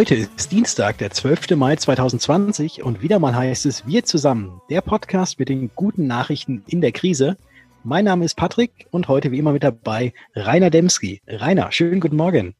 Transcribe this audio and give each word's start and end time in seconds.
Heute 0.00 0.14
ist 0.14 0.50
Dienstag, 0.50 0.96
der 0.96 1.10
12. 1.10 1.56
Mai 1.56 1.76
2020 1.76 2.82
und 2.82 3.02
wieder 3.02 3.18
mal 3.18 3.34
heißt 3.34 3.66
es 3.66 3.86
Wir 3.86 4.02
zusammen, 4.02 4.62
der 4.70 4.80
Podcast 4.80 5.38
mit 5.38 5.50
den 5.50 5.70
guten 5.74 6.06
Nachrichten 6.06 6.64
in 6.66 6.80
der 6.80 6.92
Krise. 6.92 7.36
Mein 7.84 8.06
Name 8.06 8.24
ist 8.24 8.34
Patrick 8.34 8.86
und 8.92 9.08
heute 9.08 9.30
wie 9.30 9.38
immer 9.38 9.52
mit 9.52 9.62
dabei 9.62 10.14
Rainer 10.34 10.70
Demski. 10.70 11.20
Rainer, 11.26 11.70
schönen 11.70 12.00
guten 12.00 12.16
Morgen. 12.16 12.54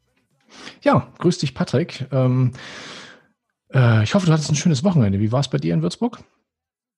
Ja, 0.82 1.10
grüß 1.16 1.38
dich 1.38 1.54
Patrick. 1.54 2.06
Ähm, 2.12 2.52
äh, 3.72 4.04
ich 4.04 4.14
hoffe, 4.14 4.26
du 4.26 4.32
hattest 4.32 4.50
ein 4.50 4.56
schönes 4.56 4.84
Wochenende. 4.84 5.18
Wie 5.18 5.32
war 5.32 5.40
es 5.40 5.48
bei 5.48 5.56
dir 5.56 5.72
in 5.72 5.80
Würzburg? 5.80 6.22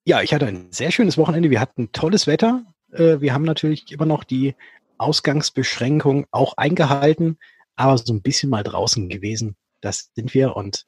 Ja, 0.05 0.23
ich 0.23 0.35
hatte 0.35 0.47
ein 0.47 0.73
sehr 0.73 0.91
schönes 0.91 1.17
Wochenende. 1.19 1.51
Wir 1.51 1.61
hatten 1.61 1.93
tolles 1.93 2.27
Wetter. 2.27 2.65
Äh, 2.91 3.21
wir 3.21 3.33
haben 3.33 3.45
natürlich 3.45 3.93
immer 3.93 4.07
noch 4.07 4.25
die 4.25 4.57
Ausgangsbeschränkung 4.99 6.27
auch 6.33 6.57
eingehalten, 6.57 7.39
aber 7.77 7.97
so 7.97 8.13
ein 8.13 8.23
bisschen 8.23 8.51
mal 8.51 8.65
draußen 8.65 9.09
gewesen 9.09 9.55
das 9.83 10.11
sind 10.15 10.33
wir 10.35 10.57
und 10.57 10.85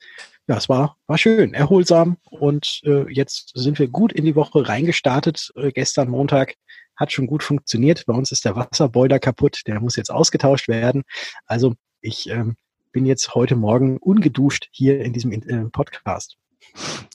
ja, 0.46 0.56
es 0.56 0.68
war, 0.68 0.96
war 1.06 1.18
schön, 1.18 1.54
erholsam 1.54 2.18
und 2.30 2.80
äh, 2.84 3.10
jetzt 3.12 3.52
sind 3.54 3.78
wir 3.78 3.88
gut 3.88 4.12
in 4.12 4.24
die 4.24 4.36
Woche 4.36 4.68
reingestartet. 4.68 5.50
Äh, 5.56 5.72
gestern 5.72 6.10
Montag 6.10 6.54
hat 6.96 7.12
schon 7.12 7.26
gut 7.26 7.42
funktioniert. 7.42 8.04
Bei 8.06 8.14
uns 8.14 8.30
ist 8.30 8.44
der 8.44 8.56
Wasserboiler 8.56 9.18
kaputt, 9.18 9.62
der 9.66 9.80
muss 9.80 9.96
jetzt 9.96 10.10
ausgetauscht 10.10 10.68
werden. 10.68 11.02
Also 11.46 11.74
ich 12.00 12.28
ähm, 12.28 12.56
bin 12.92 13.06
jetzt 13.06 13.34
heute 13.34 13.56
Morgen 13.56 13.96
ungeduscht 13.98 14.68
hier 14.70 15.00
in 15.00 15.12
diesem 15.12 15.32
äh, 15.32 15.64
Podcast. 15.70 16.36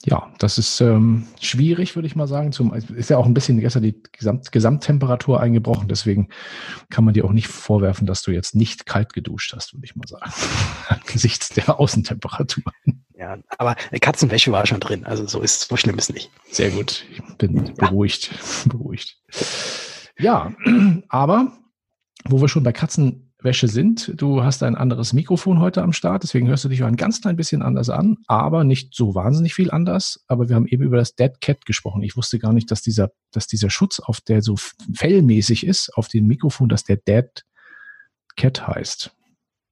Ja, 0.04 0.32
das 0.38 0.56
ist 0.56 0.80
ähm, 0.80 1.26
schwierig, 1.40 1.94
würde 1.94 2.06
ich 2.06 2.16
mal 2.16 2.26
sagen. 2.26 2.52
Zum, 2.52 2.72
ist 2.72 3.10
ja 3.10 3.18
auch 3.18 3.26
ein 3.26 3.34
bisschen 3.34 3.60
gestern 3.60 3.82
die 3.82 4.02
Gesamt, 4.12 4.50
Gesamttemperatur 4.50 5.40
eingebrochen. 5.40 5.88
Deswegen 5.88 6.28
kann 6.88 7.04
man 7.04 7.12
dir 7.12 7.26
auch 7.26 7.32
nicht 7.32 7.48
vorwerfen, 7.48 8.06
dass 8.06 8.22
du 8.22 8.30
jetzt 8.30 8.54
nicht 8.54 8.86
kalt 8.86 9.12
geduscht 9.12 9.52
hast, 9.54 9.74
würde 9.74 9.84
ich 9.84 9.96
mal 9.96 10.08
sagen. 10.08 10.32
Angesichts 10.88 11.50
der 11.50 11.78
Außentemperatur. 11.78 12.64
Ja, 13.18 13.38
aber 13.58 13.74
Katzenwäsche 14.00 14.52
war 14.52 14.66
schon 14.66 14.80
drin. 14.80 15.04
Also 15.04 15.26
so 15.26 15.42
ist 15.42 15.68
so 15.68 15.76
schlimm 15.76 15.98
ist 15.98 16.12
nicht. 16.14 16.30
Sehr 16.50 16.70
gut. 16.70 17.04
Ich 17.12 17.22
bin 17.36 17.66
ja. 17.66 17.72
beruhigt. 17.74 18.30
beruhigt. 18.66 19.18
Ja, 20.18 20.54
aber 21.10 21.52
wo 22.24 22.40
wir 22.40 22.48
schon 22.48 22.62
bei 22.62 22.72
Katzen 22.72 23.29
Wäsche 23.42 23.68
sind. 23.68 24.12
Du 24.16 24.42
hast 24.42 24.62
ein 24.62 24.74
anderes 24.74 25.12
Mikrofon 25.12 25.60
heute 25.60 25.82
am 25.82 25.92
Start, 25.92 26.22
deswegen 26.22 26.48
hörst 26.48 26.64
du 26.64 26.68
dich 26.68 26.82
auch 26.82 26.88
ein 26.88 26.96
ganz 26.96 27.20
klein 27.20 27.36
bisschen 27.36 27.62
anders 27.62 27.90
an, 27.90 28.18
aber 28.26 28.64
nicht 28.64 28.94
so 28.94 29.14
wahnsinnig 29.14 29.54
viel 29.54 29.70
anders. 29.70 30.24
Aber 30.26 30.48
wir 30.48 30.56
haben 30.56 30.66
eben 30.66 30.82
über 30.82 30.96
das 30.96 31.14
Dead 31.14 31.40
Cat 31.40 31.64
gesprochen. 31.66 32.02
Ich 32.02 32.16
wusste 32.16 32.38
gar 32.38 32.52
nicht, 32.52 32.70
dass 32.70 32.82
dieser, 32.82 33.10
dass 33.30 33.46
dieser 33.46 33.70
Schutz, 33.70 34.00
auf 34.00 34.20
der 34.20 34.42
so 34.42 34.56
fellmäßig 34.94 35.66
ist, 35.66 35.90
auf 35.94 36.08
dem 36.08 36.26
Mikrofon, 36.26 36.68
dass 36.68 36.84
der 36.84 36.96
Dead 36.96 37.44
Cat 38.36 38.66
heißt. 38.66 39.10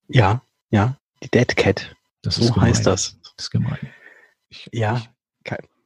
Ja, 0.09 0.43
ja, 0.71 0.97
die 1.23 1.31
Dead 1.31 1.57
Cat. 1.57 1.95
Das 2.23 2.37
so 2.37 2.55
heißt 2.57 2.87
das. 2.87 3.19
Das 3.23 3.47
ist 3.47 3.51
gemein. 3.51 3.79
Ich, 4.49 4.69
ja. 4.73 4.97
Ich, 4.97 5.11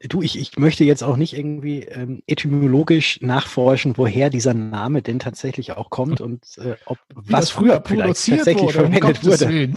Du, 0.09 0.23
ich, 0.23 0.39
ich 0.39 0.57
möchte 0.59 0.85
jetzt 0.85 1.03
auch 1.05 1.17
nicht 1.17 1.37
irgendwie 1.37 1.83
ähm, 1.83 2.23
etymologisch 2.27 3.21
nachforschen, 3.21 3.97
woher 3.97 4.31
dieser 4.31 4.55
Name 4.55 5.03
denn 5.03 5.19
tatsächlich 5.19 5.73
auch 5.73 5.91
kommt 5.91 6.21
und 6.21 6.45
äh, 6.59 6.75
ob 6.87 6.99
Wie 7.15 7.33
was 7.33 7.51
früher 7.51 7.83
vielleicht 7.85 8.27
tatsächlich 8.27 8.75
wurde, 8.75 8.91
verwendet 8.91 9.25
wurde. 9.25 9.73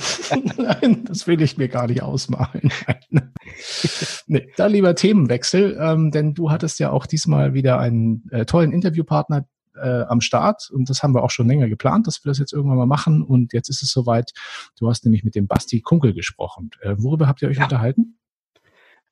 Nein, 0.62 1.06
das 1.06 1.28
will 1.28 1.42
ich 1.42 1.58
mir 1.58 1.68
gar 1.68 1.88
nicht 1.88 2.02
ausmalen. 2.02 2.72
nee, 4.28 4.48
dann 4.58 4.72
lieber 4.72 4.96
Themenwechsel, 4.96 5.78
ähm, 5.80 6.12
denn 6.12 6.34
du 6.34 6.50
hattest 6.50 6.80
ja 6.80 6.92
auch 6.92 7.06
diesmal 7.06 7.54
wieder 7.54 7.80
einen 7.80 8.28
äh, 8.32 8.46
tollen 8.46 8.72
Interviewpartner 8.72 9.46
äh, 9.76 10.04
am 10.04 10.22
Start 10.22 10.70
und 10.72 10.90
das 10.90 11.04
haben 11.04 11.14
wir 11.14 11.24
auch 11.24 11.32
schon 11.32 11.48
länger 11.48 11.68
geplant, 11.68 12.08
dass 12.08 12.24
wir 12.24 12.30
das 12.30 12.40
jetzt 12.40 12.54
irgendwann 12.54 12.78
mal 12.78 12.86
machen 12.86 13.22
und 13.22 13.54
jetzt 13.54 13.70
ist 13.70 13.84
es 13.84 13.92
soweit. 13.92 14.32
Du 14.80 14.90
hast 14.90 15.06
nämlich 15.06 15.24
mit 15.24 15.36
dem 15.36 15.48
Basti 15.48 15.82
Kunkel 15.82 16.14
gesprochen. 16.14 16.72
Äh, 16.82 16.96
worüber 16.98 17.28
habt 17.28 17.42
ihr 17.42 17.50
euch 17.50 17.58
ja. 17.58 17.64
unterhalten? 17.64 18.18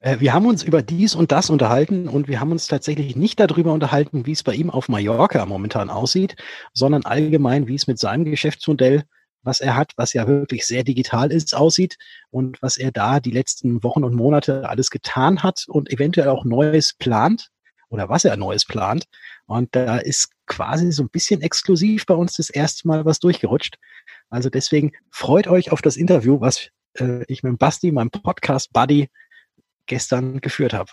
Äh, 0.04 0.20
wir 0.20 0.34
haben 0.34 0.46
uns 0.46 0.64
über 0.64 0.82
dies 0.82 1.16
und 1.16 1.32
das 1.32 1.50
unterhalten 1.50 2.08
und 2.08 2.28
wir 2.28 2.40
haben 2.40 2.52
uns 2.52 2.68
tatsächlich 2.68 3.16
nicht 3.16 3.40
darüber 3.40 3.72
unterhalten, 3.72 4.26
wie 4.26 4.34
es 4.34 4.44
bei 4.44 4.54
ihm 4.54 4.70
auf 4.70 4.90
Mallorca 4.90 5.46
momentan 5.46 5.90
aussieht, 5.90 6.36
sondern 6.74 7.06
allgemein, 7.06 7.68
wie 7.68 7.76
es 7.76 7.88
mit 7.88 7.98
seinem 7.98 8.26
Geschäftsmodell, 8.26 9.04
was 9.44 9.62
er 9.62 9.76
hat, 9.76 9.94
was 9.96 10.14
ja 10.14 10.28
wirklich 10.28 10.66
sehr 10.66 10.84
digital 10.84 11.32
ist, 11.32 11.56
aussieht 11.56 11.98
und 12.32 12.62
was 12.62 12.78
er 12.78 12.92
da 12.92 13.20
die 13.20 13.32
letzten 13.32 13.82
Wochen 13.84 14.04
und 14.04 14.14
Monate 14.14 14.70
alles 14.70 14.90
getan 14.90 15.42
hat 15.42 15.66
und 15.68 15.92
eventuell 15.92 16.28
auch 16.28 16.44
Neues 16.44 16.94
plant 16.94 17.48
oder 17.90 18.10
was 18.10 18.26
er 18.26 18.36
Neues 18.36 18.66
plant. 18.66 19.06
Und 19.46 19.74
da 19.74 19.98
ist 19.98 20.32
quasi 20.48 20.92
so 20.92 21.04
ein 21.04 21.10
bisschen 21.10 21.42
exklusiv 21.42 22.06
bei 22.06 22.16
uns 22.16 22.36
das 22.36 22.50
erste 22.50 22.88
Mal 22.88 23.06
was 23.06 23.20
durchgerutscht. 23.20 23.78
Also 24.30 24.50
deswegen 24.50 24.92
freut 25.12 25.48
euch 25.48 25.72
auf 25.72 25.82
das 25.82 25.96
Interview, 25.96 26.42
was 26.42 26.70
äh, 26.96 27.24
ich 27.28 27.44
mit 27.44 27.58
Basti, 27.60 27.92
meinem 27.92 28.12
Podcast-Buddy, 28.12 29.10
gestern 29.86 30.42
geführt 30.42 30.74
habe. 30.74 30.92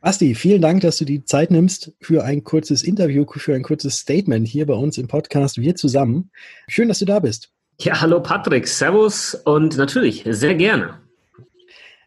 Basti, 0.00 0.34
vielen 0.34 0.62
Dank, 0.62 0.82
dass 0.82 0.98
du 0.98 1.04
die 1.04 1.24
Zeit 1.24 1.50
nimmst 1.50 1.92
für 2.00 2.22
ein 2.22 2.44
kurzes 2.44 2.82
Interview, 2.82 3.24
für 3.28 3.54
ein 3.54 3.62
kurzes 3.62 3.98
Statement 3.98 4.46
hier 4.46 4.66
bei 4.66 4.74
uns 4.74 4.98
im 4.98 5.08
Podcast 5.08 5.58
Wir 5.58 5.74
zusammen. 5.74 6.30
Schön, 6.68 6.88
dass 6.88 7.00
du 7.00 7.06
da 7.06 7.18
bist. 7.18 7.50
Ja, 7.80 8.00
hallo 8.00 8.22
Patrick, 8.22 8.68
Servus 8.68 9.34
und 9.34 9.76
natürlich 9.76 10.24
sehr 10.28 10.54
gerne. 10.54 11.00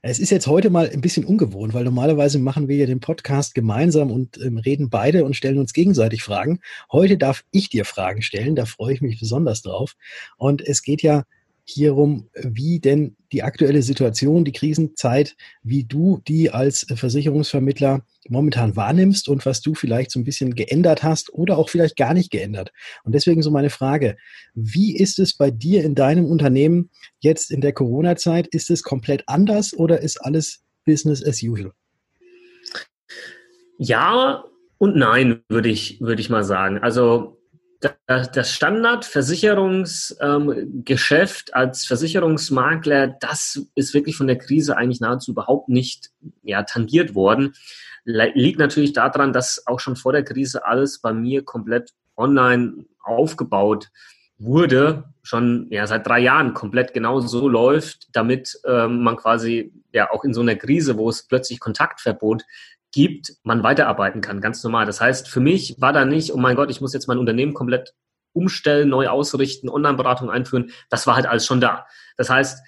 Es 0.01 0.17
ist 0.17 0.29
jetzt 0.29 0.47
heute 0.47 0.69
mal 0.69 0.89
ein 0.89 1.01
bisschen 1.01 1.25
ungewohnt, 1.25 1.73
weil 1.73 1.83
normalerweise 1.83 2.39
machen 2.39 2.69
wir 2.69 2.77
ja 2.77 2.85
den 2.85 3.01
Podcast 3.01 3.53
gemeinsam 3.53 4.11
und 4.11 4.39
ähm, 4.41 4.57
reden 4.57 4.89
beide 4.89 5.25
und 5.25 5.35
stellen 5.35 5.59
uns 5.59 5.73
gegenseitig 5.73 6.23
Fragen. 6.23 6.61
Heute 6.89 7.17
darf 7.17 7.43
ich 7.51 7.69
dir 7.69 7.83
Fragen 7.83 8.21
stellen, 8.21 8.55
da 8.55 8.65
freue 8.65 8.93
ich 8.93 9.01
mich 9.01 9.19
besonders 9.19 9.61
drauf. 9.61 9.95
Und 10.37 10.65
es 10.65 10.83
geht 10.83 11.01
ja 11.01 11.25
hierum, 11.69 12.29
wie 12.33 12.79
denn 12.79 13.15
die 13.31 13.43
aktuelle 13.43 13.81
Situation, 13.81 14.43
die 14.43 14.51
Krisenzeit, 14.51 15.35
wie 15.61 15.83
du 15.83 16.21
die 16.27 16.49
als 16.49 16.85
Versicherungsvermittler 16.93 18.05
momentan 18.27 18.75
wahrnimmst 18.75 19.29
und 19.29 19.45
was 19.45 19.61
du 19.61 19.75
vielleicht 19.75 20.11
so 20.11 20.19
ein 20.19 20.23
bisschen 20.23 20.55
geändert 20.55 21.03
hast 21.03 21.31
oder 21.33 21.57
auch 21.57 21.69
vielleicht 21.69 21.95
gar 21.95 22.13
nicht 22.13 22.31
geändert. 22.31 22.71
Und 23.03 23.13
deswegen 23.13 23.41
so 23.41 23.51
meine 23.51 23.69
Frage, 23.69 24.17
wie 24.55 24.95
ist 24.97 25.19
es 25.19 25.35
bei 25.35 25.51
dir 25.51 25.83
in 25.83 25.95
deinem 25.95 26.25
Unternehmen 26.25 26.89
jetzt 27.19 27.51
in 27.51 27.61
der 27.61 27.73
Corona-Zeit? 27.73 28.47
Ist 28.47 28.69
es 28.71 28.83
komplett 28.83 29.23
anders 29.27 29.73
oder 29.73 30.01
ist 30.01 30.17
alles 30.17 30.63
Business 30.85 31.23
as 31.25 31.41
usual? 31.43 31.71
Ja 33.77 34.43
und 34.77 34.95
nein, 34.95 35.43
würde 35.49 35.69
ich, 35.69 36.01
würde 36.01 36.21
ich 36.21 36.29
mal 36.29 36.43
sagen. 36.43 36.79
Also 36.79 37.38
das 38.07 38.51
Standardversicherungsgeschäft 38.51 41.49
ähm, 41.49 41.53
als 41.53 41.85
Versicherungsmakler, 41.85 43.15
das 43.19 43.61
ist 43.75 43.93
wirklich 43.93 44.17
von 44.17 44.27
der 44.27 44.37
Krise 44.37 44.75
eigentlich 44.75 44.99
nahezu 44.99 45.31
überhaupt 45.31 45.69
nicht 45.69 46.09
ja, 46.43 46.63
tangiert 46.63 47.15
worden. 47.15 47.53
Liegt 48.03 48.59
natürlich 48.59 48.91
daran, 48.93 49.33
dass 49.33 49.65
auch 49.67 49.79
schon 49.79 49.95
vor 49.95 50.11
der 50.11 50.23
Krise 50.23 50.65
alles 50.65 50.99
bei 50.99 51.13
mir 51.13 51.45
komplett 51.45 51.93
online 52.17 52.85
aufgebaut 53.01 53.89
wurde, 54.37 55.05
schon 55.21 55.67
ja, 55.69 55.85
seit 55.85 56.07
drei 56.07 56.19
Jahren 56.19 56.53
komplett 56.53 56.93
genau 56.93 57.19
so 57.19 57.47
läuft, 57.47 58.07
damit 58.13 58.59
ähm, 58.65 59.03
man 59.03 59.17
quasi 59.17 59.73
ja 59.93 60.09
auch 60.11 60.23
in 60.23 60.33
so 60.33 60.41
einer 60.41 60.55
Krise, 60.55 60.97
wo 60.97 61.09
es 61.09 61.27
plötzlich 61.27 61.59
Kontaktverbot 61.59 62.43
gibt, 62.91 63.33
man 63.43 63.63
weiterarbeiten 63.63 64.21
kann, 64.21 64.41
ganz 64.41 64.63
normal. 64.63 64.85
Das 64.85 65.01
heißt, 65.01 65.27
für 65.27 65.39
mich 65.39 65.79
war 65.79 65.93
da 65.93 66.05
nicht, 66.05 66.33
oh 66.33 66.37
mein 66.37 66.55
Gott, 66.55 66.69
ich 66.69 66.81
muss 66.81 66.93
jetzt 66.93 67.07
mein 67.07 67.17
Unternehmen 67.17 67.53
komplett 67.53 67.93
umstellen, 68.33 68.89
neu 68.89 69.07
ausrichten, 69.07 69.69
Online-Beratung 69.69 70.29
einführen. 70.29 70.71
Das 70.89 71.07
war 71.07 71.15
halt 71.15 71.25
alles 71.25 71.45
schon 71.45 71.61
da. 71.61 71.85
Das 72.17 72.29
heißt, 72.29 72.61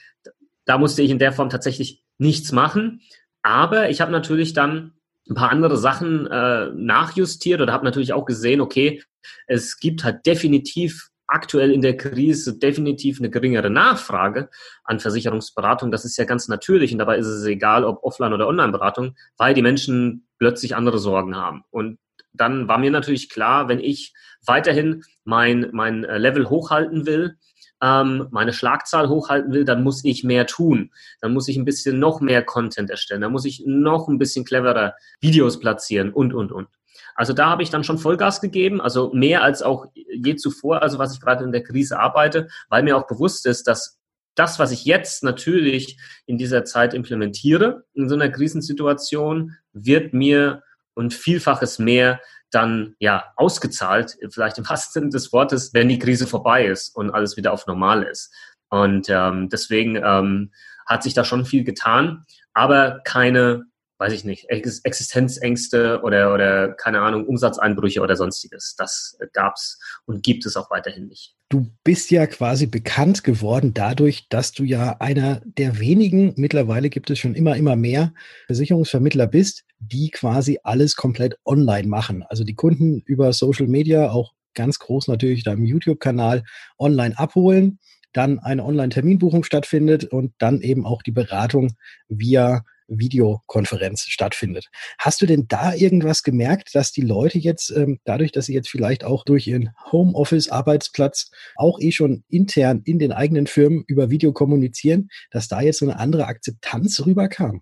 da 0.66 0.78
musste 0.78 1.02
ich 1.02 1.12
in 1.12 1.20
der 1.20 1.34
Form 1.34 1.50
tatsächlich 1.50 2.04
nichts 2.18 2.52
machen. 2.52 3.02
Aber 3.42 3.90
ich 3.90 4.02
habe 4.02 4.12
natürlich 4.12 4.54
dann 4.54 4.94
ein 5.30 5.36
paar 5.36 5.52
andere 5.52 5.78
Sachen 5.78 6.28
äh, 6.28 6.70
nachjustiert 6.76 7.62
oder 7.62 7.74
habe 7.74 7.86
natürlich 7.86 8.14
auch 8.14 8.26
gesehen, 8.26 8.62
okay, 8.62 9.04
es 9.48 9.80
gibt 9.80 10.04
halt 10.04 10.26
definitiv 10.26 11.11
aktuell 11.32 11.72
in 11.72 11.82
der 11.82 11.98
Krise 11.98 12.58
definitiv 12.58 13.20
eine 13.20 13.30
geringere 13.30 13.70
Nachfrage 13.70 14.50
an 14.84 15.00
Versicherungsberatung. 15.00 15.92
Das 15.92 16.06
ist 16.06 16.18
ja 16.18 16.26
ganz 16.26 16.48
natürlich 16.48 16.92
und 16.92 17.00
dabei 17.00 17.18
ist 17.18 17.28
es 17.28 17.46
egal, 17.46 17.84
ob 17.84 18.04
Offline- 18.04 18.34
oder 18.34 18.48
Online-Beratung, 18.48 19.16
weil 19.38 19.54
die 19.54 19.62
Menschen 19.62 20.28
plötzlich 20.38 20.76
andere 20.76 21.00
Sorgen 21.00 21.36
haben. 21.36 21.64
Und 21.70 22.00
dann 22.34 22.68
war 22.68 22.78
mir 22.78 22.92
natürlich 22.92 23.30
klar, 23.30 23.68
wenn 23.68 23.80
ich 23.80 24.14
weiterhin 24.46 25.04
mein, 25.24 25.70
mein 25.72 26.04
äh, 26.04 26.18
Level 26.18 26.50
hochhalten 26.50 27.06
will, 27.06 27.38
ähm, 27.82 28.28
meine 28.32 28.54
Schlagzahl 28.54 29.10
hochhalten 29.10 29.54
will, 29.54 29.66
dann 29.66 29.84
muss 29.84 30.04
ich 30.06 30.24
mehr 30.24 30.46
tun. 30.46 30.92
Dann 31.20 31.34
muss 31.34 31.48
ich 31.48 31.58
ein 31.58 31.66
bisschen 31.66 32.00
noch 32.00 32.22
mehr 32.22 32.44
Content 32.44 32.90
erstellen. 32.90 33.22
Dann 33.22 33.32
muss 33.32 33.46
ich 33.46 33.64
noch 33.66 34.08
ein 34.08 34.20
bisschen 34.20 34.46
cleverer 34.46 34.94
Videos 35.20 35.60
platzieren 35.60 36.14
und, 36.14 36.34
und, 36.34 36.52
und. 36.52 36.68
Also 37.16 37.34
da 37.34 37.50
habe 37.50 37.64
ich 37.64 37.70
dann 37.70 37.84
schon 37.84 37.98
Vollgas 37.98 38.42
gegeben, 38.42 38.82
also 38.82 39.12
mehr 39.14 39.44
als 39.44 39.62
auch 39.62 39.86
je 39.94 40.36
zuvor, 40.36 40.82
also 40.82 41.00
was 41.00 41.14
ich 41.14 41.22
gerade 41.22 41.44
in 41.44 41.52
der 41.52 41.64
Krise 41.64 42.00
arbeite, 42.00 42.48
weil 42.70 42.84
mir 42.84 42.98
auch 42.98 43.08
bewusst 43.08 43.46
ist, 43.46 43.68
dass 43.68 44.00
das, 44.36 44.60
was 44.60 44.72
ich 44.72 44.86
jetzt 44.86 45.24
natürlich 45.24 46.00
in 46.26 46.38
dieser 46.38 46.64
Zeit 46.64 46.94
implementiere, 46.94 47.84
in 47.94 48.08
so 48.08 48.16
einer 48.16 48.30
Krisensituation, 48.30 49.58
wird 49.74 50.14
mir 50.14 50.64
und 50.94 51.14
Vielfaches 51.14 51.80
mehr 51.80 52.22
dann 52.50 52.96
ja 53.00 53.26
ausgezahlt, 53.36 54.18
vielleicht 54.30 54.58
im 54.58 54.70
wahrsten 54.70 54.94
Sinne 54.94 55.10
des 55.12 55.32
Wortes, 55.32 55.74
wenn 55.74 55.90
die 55.90 56.00
Krise 56.00 56.28
vorbei 56.28 56.66
ist 56.66 56.96
und 56.96 57.12
alles 57.12 57.38
wieder 57.38 57.54
auf 57.54 57.66
normal 57.66 58.04
ist. 58.04 58.34
Und 58.70 59.08
ähm, 59.10 59.50
deswegen 59.50 59.96
ähm, 59.96 60.52
hat 60.86 61.04
sich 61.04 61.14
da 61.14 61.24
schon 61.24 61.46
viel 61.46 61.64
getan, 61.64 62.26
aber 62.54 63.02
keine 63.04 63.66
weiß 64.02 64.14
ich 64.14 64.26
nicht, 64.26 64.50
Existenzängste 64.50 66.02
oder, 66.02 66.34
oder 66.34 66.74
keine 66.74 67.02
Ahnung, 67.02 67.28
Umsatzeinbrüche 67.28 68.02
oder 68.02 68.16
sonstiges. 68.16 68.74
Das 68.76 69.16
gab's 69.32 69.80
und 70.06 70.24
gibt 70.24 70.44
es 70.48 70.58
auch 70.58 70.72
weiterhin 70.72 71.08
nicht. 71.08 71.36
Du 71.50 71.68
bist 71.84 72.10
ja 72.10 72.26
quasi 72.26 72.66
bekannt 72.66 73.24
geworden 73.24 73.76
dadurch, 73.76 74.28
dass 74.30 74.54
du 74.54 74.64
ja 74.64 74.98
einer 75.00 75.44
der 75.46 75.78
wenigen, 75.78 76.34
mittlerweile 76.36 76.90
gibt 76.90 77.12
es 77.12 77.20
schon 77.20 77.36
immer, 77.36 77.56
immer 77.58 77.76
mehr 77.76 78.12
Versicherungsvermittler 78.48 79.28
bist, 79.28 79.66
die 79.78 80.10
quasi 80.10 80.58
alles 80.64 80.96
komplett 80.96 81.38
online 81.46 81.88
machen. 81.88 82.24
Also 82.28 82.44
die 82.44 82.56
Kunden 82.56 83.04
über 83.06 83.32
Social 83.34 83.68
Media, 83.68 84.10
auch 84.10 84.34
ganz 84.56 84.80
groß 84.80 85.10
natürlich 85.10 85.44
deinem 85.44 85.66
YouTube-Kanal, 85.66 86.44
online 86.80 87.20
abholen 87.20 87.78
dann 88.14 88.40
eine 88.40 88.66
Online-Terminbuchung 88.66 89.46
stattfindet 89.46 90.04
und 90.04 90.34
dann 90.38 90.60
eben 90.60 90.86
auch 90.86 91.02
die 91.02 91.14
Beratung 91.14 91.76
via 92.10 92.66
Videokonferenz 93.00 94.04
stattfindet. 94.04 94.68
Hast 94.98 95.22
du 95.22 95.26
denn 95.26 95.48
da 95.48 95.74
irgendwas 95.74 96.24
gemerkt, 96.24 96.76
dass 96.76 96.92
die 96.92 97.02
Leute 97.02 97.40
jetzt, 97.40 97.72
ähm, 97.72 98.00
dadurch, 98.04 98.32
dass 98.32 98.46
sie 98.46 98.54
jetzt 98.54 98.70
vielleicht 98.70 99.04
auch 99.04 99.24
durch 99.24 99.48
ihren 99.48 99.72
Homeoffice-Arbeitsplatz 99.92 101.32
auch 101.56 101.80
eh 101.80 101.92
schon 101.92 102.24
intern 102.30 102.82
in 102.86 103.00
den 103.00 103.12
eigenen 103.12 103.48
Firmen 103.48 103.84
über 103.88 104.10
Video 104.10 104.34
kommunizieren, 104.34 105.10
dass 105.32 105.48
da 105.48 105.62
jetzt 105.62 105.80
so 105.80 105.86
eine 105.86 106.00
andere 106.00 106.26
Akzeptanz 106.26 107.06
rüberkam? 107.06 107.62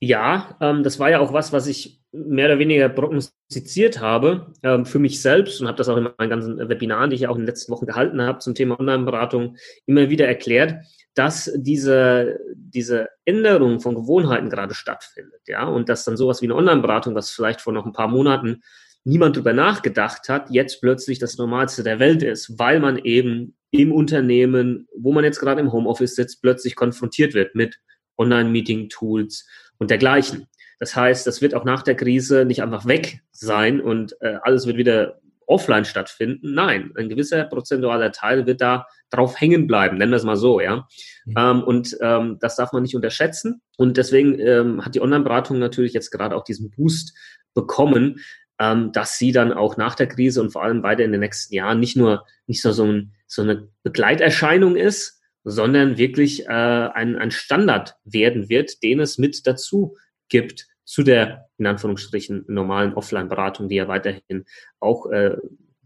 Ja, 0.00 0.56
ähm, 0.60 0.82
das 0.82 0.98
war 0.98 1.10
ja 1.10 1.20
auch 1.20 1.32
was, 1.32 1.52
was 1.52 1.66
ich 1.66 2.02
mehr 2.12 2.46
oder 2.46 2.58
weniger 2.58 2.88
prognostiziert 2.88 4.00
habe 4.00 4.52
ähm, 4.62 4.86
für 4.86 4.98
mich 4.98 5.20
selbst 5.20 5.60
und 5.60 5.66
habe 5.66 5.76
das 5.76 5.88
auch 5.88 5.96
in 5.96 6.08
meinen 6.16 6.30
ganzen 6.30 6.58
Webinaren, 6.68 7.10
die 7.10 7.16
ich 7.16 7.28
auch 7.28 7.34
in 7.34 7.42
den 7.42 7.46
letzten 7.46 7.72
Wochen 7.72 7.86
gehalten 7.86 8.22
habe 8.22 8.38
zum 8.38 8.54
Thema 8.54 8.78
Online-Beratung, 8.78 9.56
immer 9.86 10.08
wieder 10.10 10.26
erklärt, 10.26 10.84
dass 11.16 11.50
diese, 11.56 12.38
diese 12.54 13.08
Änderung 13.24 13.80
von 13.80 13.94
Gewohnheiten 13.94 14.50
gerade 14.50 14.74
stattfindet, 14.74 15.40
ja, 15.46 15.64
und 15.64 15.88
dass 15.88 16.04
dann 16.04 16.16
sowas 16.16 16.42
wie 16.42 16.46
eine 16.46 16.54
Online-Beratung, 16.54 17.14
was 17.14 17.30
vielleicht 17.30 17.62
vor 17.62 17.72
noch 17.72 17.86
ein 17.86 17.94
paar 17.94 18.08
Monaten 18.08 18.62
niemand 19.04 19.36
drüber 19.36 19.54
nachgedacht 19.54 20.28
hat, 20.28 20.50
jetzt 20.50 20.80
plötzlich 20.80 21.18
das 21.18 21.38
Normalste 21.38 21.82
der 21.82 21.98
Welt 21.98 22.22
ist, 22.22 22.58
weil 22.58 22.80
man 22.80 22.98
eben 22.98 23.56
im 23.70 23.92
Unternehmen, 23.92 24.88
wo 24.94 25.12
man 25.12 25.24
jetzt 25.24 25.40
gerade 25.40 25.60
im 25.60 25.72
Homeoffice 25.72 26.16
sitzt, 26.16 26.42
plötzlich 26.42 26.76
konfrontiert 26.76 27.32
wird 27.32 27.54
mit 27.54 27.80
Online-Meeting-Tools 28.18 29.48
und 29.78 29.90
dergleichen. 29.90 30.48
Das 30.78 30.94
heißt, 30.94 31.26
das 31.26 31.40
wird 31.40 31.54
auch 31.54 31.64
nach 31.64 31.82
der 31.82 31.94
Krise 31.94 32.44
nicht 32.44 32.62
einfach 32.62 32.86
weg 32.86 33.20
sein 33.32 33.80
und 33.80 34.16
äh, 34.20 34.38
alles 34.42 34.66
wird 34.66 34.76
wieder 34.76 35.18
offline 35.46 35.84
stattfinden. 35.84 36.54
Nein, 36.54 36.92
ein 36.96 37.08
gewisser 37.08 37.44
prozentualer 37.44 38.12
Teil 38.12 38.46
wird 38.46 38.60
da 38.60 38.86
drauf 39.10 39.40
hängen 39.40 39.66
bleiben, 39.66 39.96
nennen 39.96 40.12
wir 40.12 40.16
es 40.16 40.24
mal 40.24 40.36
so, 40.36 40.60
ja. 40.60 40.86
Mhm. 41.24 41.34
Ähm, 41.38 41.62
und 41.62 41.96
ähm, 42.00 42.38
das 42.40 42.56
darf 42.56 42.72
man 42.72 42.82
nicht 42.82 42.96
unterschätzen. 42.96 43.62
Und 43.76 43.96
deswegen 43.96 44.38
ähm, 44.38 44.84
hat 44.84 44.94
die 44.94 45.00
Online-Beratung 45.00 45.58
natürlich 45.58 45.92
jetzt 45.92 46.10
gerade 46.10 46.36
auch 46.36 46.44
diesen 46.44 46.70
Boost 46.70 47.16
bekommen, 47.54 48.20
ähm, 48.58 48.92
dass 48.92 49.18
sie 49.18 49.32
dann 49.32 49.52
auch 49.52 49.76
nach 49.76 49.94
der 49.94 50.08
Krise 50.08 50.40
und 50.40 50.50
vor 50.50 50.62
allem 50.62 50.82
weiter 50.82 51.04
in 51.04 51.12
den 51.12 51.20
nächsten 51.20 51.54
Jahren 51.54 51.80
nicht 51.80 51.96
nur 51.96 52.24
nicht 52.46 52.62
so, 52.62 52.72
so, 52.72 52.84
ein, 52.84 53.12
so 53.26 53.42
eine 53.42 53.68
Begleiterscheinung 53.82 54.76
ist, 54.76 55.22
sondern 55.44 55.96
wirklich 55.96 56.46
äh, 56.46 56.48
ein, 56.48 57.16
ein 57.16 57.30
Standard 57.30 57.96
werden 58.04 58.48
wird, 58.48 58.82
den 58.82 59.00
es 59.00 59.18
mit 59.18 59.46
dazu 59.46 59.96
gibt 60.28 60.66
zu 60.86 61.02
der 61.02 61.50
in 61.58 61.66
Anführungsstrichen 61.66 62.44
normalen 62.48 62.94
Offline-Beratung, 62.94 63.68
die 63.68 63.74
ja 63.74 63.88
weiterhin 63.88 64.44
auch 64.80 65.06
äh, 65.10 65.36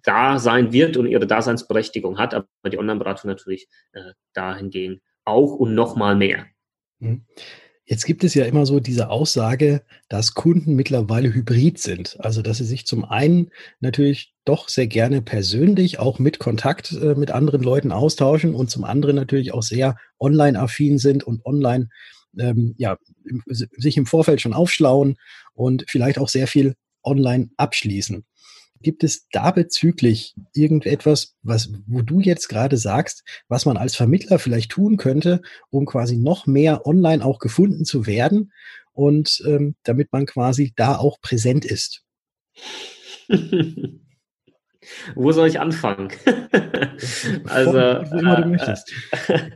da 0.03 0.39
sein 0.39 0.73
wird 0.73 0.97
und 0.97 1.07
ihre 1.07 1.27
Daseinsberechtigung 1.27 2.19
hat, 2.19 2.35
aber 2.35 2.47
die 2.71 2.79
Online-Beratung 2.79 3.29
natürlich 3.29 3.69
äh, 3.93 4.13
dahingehend 4.35 5.01
auch 5.25 5.55
und 5.55 5.75
nochmal 5.75 6.17
mehr. 6.17 6.47
Mhm. 6.99 7.25
Jetzt 7.91 8.05
gibt 8.05 8.23
es 8.23 8.35
ja 8.35 8.45
immer 8.45 8.67
so 8.67 8.79
diese 8.79 9.11
Aussage, 9.11 9.83
dass 10.09 10.35
Kunden 10.35 10.77
mittlerweile 10.77 11.35
hybrid 11.35 11.79
sind. 11.79 12.17
Also, 12.21 12.41
dass 12.41 12.59
sie 12.59 12.65
sich 12.65 12.87
zum 12.87 13.05
einen 13.05 13.51
natürlich 13.81 14.33
doch 14.45 14.69
sehr 14.69 14.87
gerne 14.87 15.23
persönlich 15.23 15.99
auch 15.99 16.21
mit 16.21 16.39
Kontakt 16.39 16.93
äh, 16.93 17.17
mit 17.17 17.33
anderen 17.33 17.63
Leuten 17.63 17.91
austauschen 17.91 18.55
und 18.55 18.71
zum 18.71 18.85
anderen 18.85 19.17
natürlich 19.17 19.53
auch 19.53 19.65
sehr 19.65 19.97
online-affin 20.21 20.99
sind 20.99 21.25
und 21.25 21.45
online 21.45 21.89
ähm, 22.39 22.75
ja, 22.79 22.97
sich 23.51 23.97
im 23.97 24.07
Vorfeld 24.07 24.41
schon 24.41 24.53
aufschlauen 24.53 25.17
und 25.55 25.85
vielleicht 25.89 26.19
auch 26.19 26.29
sehr 26.29 26.47
viel 26.47 26.75
online 27.03 27.51
abschließen. 27.57 28.25
Gibt 28.83 29.05
es 29.05 29.27
da 29.31 29.51
bezüglich 29.51 30.35
irgendetwas, 30.55 31.35
was, 31.43 31.71
wo 31.87 32.01
du 32.01 32.21
jetzt 32.21 32.49
gerade 32.49 32.79
sagst, 32.79 33.25
was 33.49 33.67
man 33.67 33.77
als 33.77 33.95
Vermittler 33.95 34.39
vielleicht 34.39 34.71
tun 34.71 34.97
könnte, 34.97 35.43
um 35.69 35.85
quasi 35.85 36.17
noch 36.17 36.47
mehr 36.47 36.87
online 36.87 37.25
auch 37.25 37.39
gefunden 37.39 37.85
zu 37.85 38.07
werden 38.07 38.53
und 38.93 39.43
ähm, 39.47 39.77
damit 39.83 40.13
man 40.13 40.25
quasi 40.25 40.73
da 40.77 40.97
auch 40.97 41.21
präsent 41.21 41.65
ist? 41.67 42.05
Wo 45.15 45.33
soll 45.33 45.49
ich 45.49 45.61
anfangen? 45.61 46.09
also, 47.47 47.79
äh, 47.79 48.77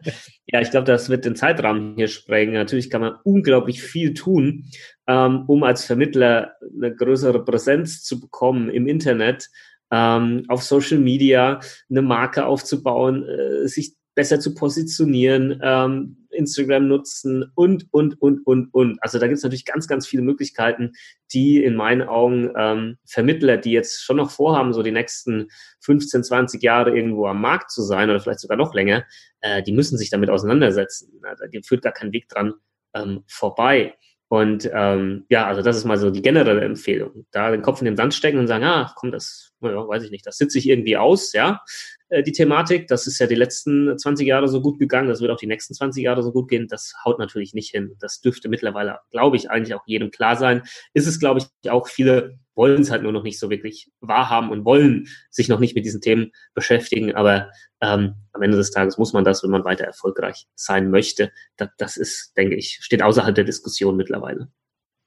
ja, 0.47 0.61
ich 0.61 0.71
glaube, 0.71 0.85
das 0.85 1.09
wird 1.09 1.25
den 1.25 1.37
Zeitrahmen 1.37 1.95
hier 1.97 2.09
sprengen. 2.09 2.55
Natürlich 2.55 2.91
kann 2.91 3.01
man 3.01 3.17
unglaublich 3.25 3.83
viel 3.83 4.15
tun, 4.15 4.67
ähm, 5.07 5.45
um 5.47 5.63
als 5.63 5.85
Vermittler 5.85 6.53
eine 6.75 6.95
größere 6.95 7.45
Präsenz 7.45 8.03
zu 8.03 8.21
bekommen 8.21 8.69
im 8.69 8.87
Internet, 8.87 9.49
ähm, 9.91 10.45
auf 10.49 10.63
Social 10.63 10.99
Media 10.99 11.61
eine 11.89 12.03
Marke 12.03 12.47
aufzubauen, 12.47 13.25
äh, 13.25 13.67
sich 13.67 13.95
besser 14.15 14.41
zu 14.41 14.55
positionieren, 14.55 15.61
ähm, 15.63 16.24
Instagram 16.35 16.89
nutzen 16.89 17.51
und, 17.55 17.87
und, 17.91 18.21
und, 18.21 18.47
und, 18.47 18.75
und. 18.75 19.03
Also 19.03 19.19
da 19.19 19.27
gibt 19.27 19.39
es 19.39 19.43
natürlich 19.43 19.65
ganz, 19.65 19.89
ganz 19.89 20.07
viele 20.07 20.23
Möglichkeiten, 20.23 20.93
die 21.33 21.63
in 21.63 21.75
meinen 21.75 22.03
Augen 22.03 22.51
ähm, 22.57 22.99
Vermittler, 23.07 23.57
die 23.57 23.73
jetzt 23.73 24.03
schon 24.03 24.17
noch 24.19 24.31
vorhaben, 24.31 24.73
so 24.73 24.83
die 24.83 24.93
nächsten 24.93 25.49
15, 25.81 26.25
20 26.25 26.63
Jahre 26.63 26.97
irgendwo 26.97 27.27
am 27.27 27.41
Markt 27.41 27.71
zu 27.71 27.83
sein 27.83 28.11
oder 28.11 28.21
vielleicht 28.21 28.41
sogar 28.41 28.57
noch 28.57 28.75
länger, 28.75 29.05
äh, 29.41 29.63
die 29.63 29.73
müssen 29.73 29.99
sich 29.99 30.11
damit 30.11 30.31
auseinandersetzen. 30.31 31.21
Da 31.23 31.35
führt 31.65 31.83
gar 31.83 31.93
kein 31.93 32.13
Weg 32.13 32.29
dran 32.29 32.55
ähm, 32.95 33.25
vorbei. 33.27 33.95
Und 34.29 34.69
ähm, 34.73 35.27
ja, 35.29 35.47
also 35.47 35.63
das 35.63 35.77
ist 35.77 35.85
mal 35.85 35.99
so 35.99 36.11
die 36.11 36.23
generelle 36.23 36.63
Empfehlung. 36.63 37.27
Da 37.31 37.51
den 37.51 37.63
Kopf 37.63 37.81
in 37.81 37.85
den 37.85 37.97
Sand 37.97 38.15
stecken 38.15 38.39
und 38.39 38.49
sagen, 38.49 38.65
ah, 38.65 38.93
komm, 38.97 39.13
das, 39.13 39.53
naja, 39.61 39.87
weiß 39.87 40.03
ich 40.03 40.11
nicht, 40.11 40.27
das 40.27 40.39
sitze 40.39 40.59
ich 40.59 40.69
irgendwie 40.69 40.97
aus, 40.97 41.33
ja. 41.35 41.61
Äh, 42.09 42.23
die 42.23 42.33
Thematik. 42.33 42.89
Das 42.89 43.07
ist 43.07 43.19
ja 43.19 43.27
die 43.27 43.35
letzten 43.35 43.97
20 43.99 44.27
Jahre 44.27 44.49
so 44.49 44.61
gut 44.61 44.79
gegangen. 44.79 45.09
Das 45.09 45.21
wird 45.21 45.31
auch 45.31 45.39
die 45.39 45.47
nächsten 45.47 45.75
20 45.75 46.03
Jahre 46.05 46.23
so 46.23 46.33
gut 46.33 46.49
gehen. 46.49 46.69
Das 46.69 46.95
haut 47.05 47.19
natürlich 47.19 47.55
nicht 47.55 47.71
hin. 47.71 47.97
Das 48.01 48.21
dürfte 48.21 48.49
mittlerweile, 48.49 48.99
glaube 49.11 49.37
ich, 49.37 49.51
eigentlich 49.51 49.75
auch 49.75 49.87
jedem 49.87 50.11
klar 50.11 50.37
sein. 50.37 50.63
Ist 50.93 51.07
es, 51.07 51.19
glaube 51.19 51.41
ich, 51.41 51.71
auch 51.71 51.89
viele 51.89 52.39
wollen 52.57 52.83
es 52.83 52.91
halt 52.91 53.03
nur 53.03 53.11
noch 53.11 53.25
nicht 53.25 53.41
so 53.41 53.51
wirklich 53.51 53.91
wahrhaben 54.01 54.51
und 54.51 54.65
wollen 54.65 55.09
sich 55.31 55.49
noch 55.49 55.59
nicht 55.59 55.75
mit 55.75 55.85
diesen 55.85 56.01
Themen 56.01 56.31
beschäftigen. 56.55 57.15
Aber 57.15 57.51
ähm, 57.81 58.15
am 58.33 58.43
Ende 58.43 58.57
des 58.57 58.71
Tages 58.71 58.97
muss 58.97 59.13
man 59.13 59.25
das, 59.25 59.43
wenn 59.43 59.51
man 59.51 59.65
weiter 59.65 59.85
erfolgreich 59.85 60.47
sein 60.55 60.91
möchte. 60.91 61.33
Das, 61.57 61.71
das 61.79 61.97
ist, 61.97 62.33
denke 62.37 62.55
ich, 62.55 62.79
steht 62.81 63.03
außerhalb 63.03 63.35
der 63.35 63.45
Diskussion 63.45 63.97
mittlerweile. 63.97 64.49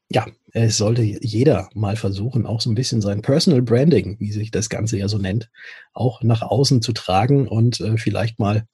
Ja, 0.10 0.26
es 0.54 0.78
sollte 0.78 1.02
jeder 1.02 1.70
mal 1.74 1.98
versuchen, 1.98 2.46
auch 2.46 2.62
so 2.62 2.70
ein 2.72 2.76
bisschen 2.76 3.02
sein 3.02 3.22
Personal 3.22 3.62
Branding, 3.62 4.18
wie 4.20 4.32
sich 4.32 4.52
das 4.52 4.70
Ganze 4.70 4.98
ja 4.98 5.10
so 5.10 5.18
nennt, 5.18 5.50
auch 5.94 6.24
nach 6.24 6.42
außen 6.42 6.82
zu 6.82 6.94
tragen 6.94 7.48
und 7.48 7.82
äh, 7.82 7.98
vielleicht 7.98 8.40
mal 8.40 8.66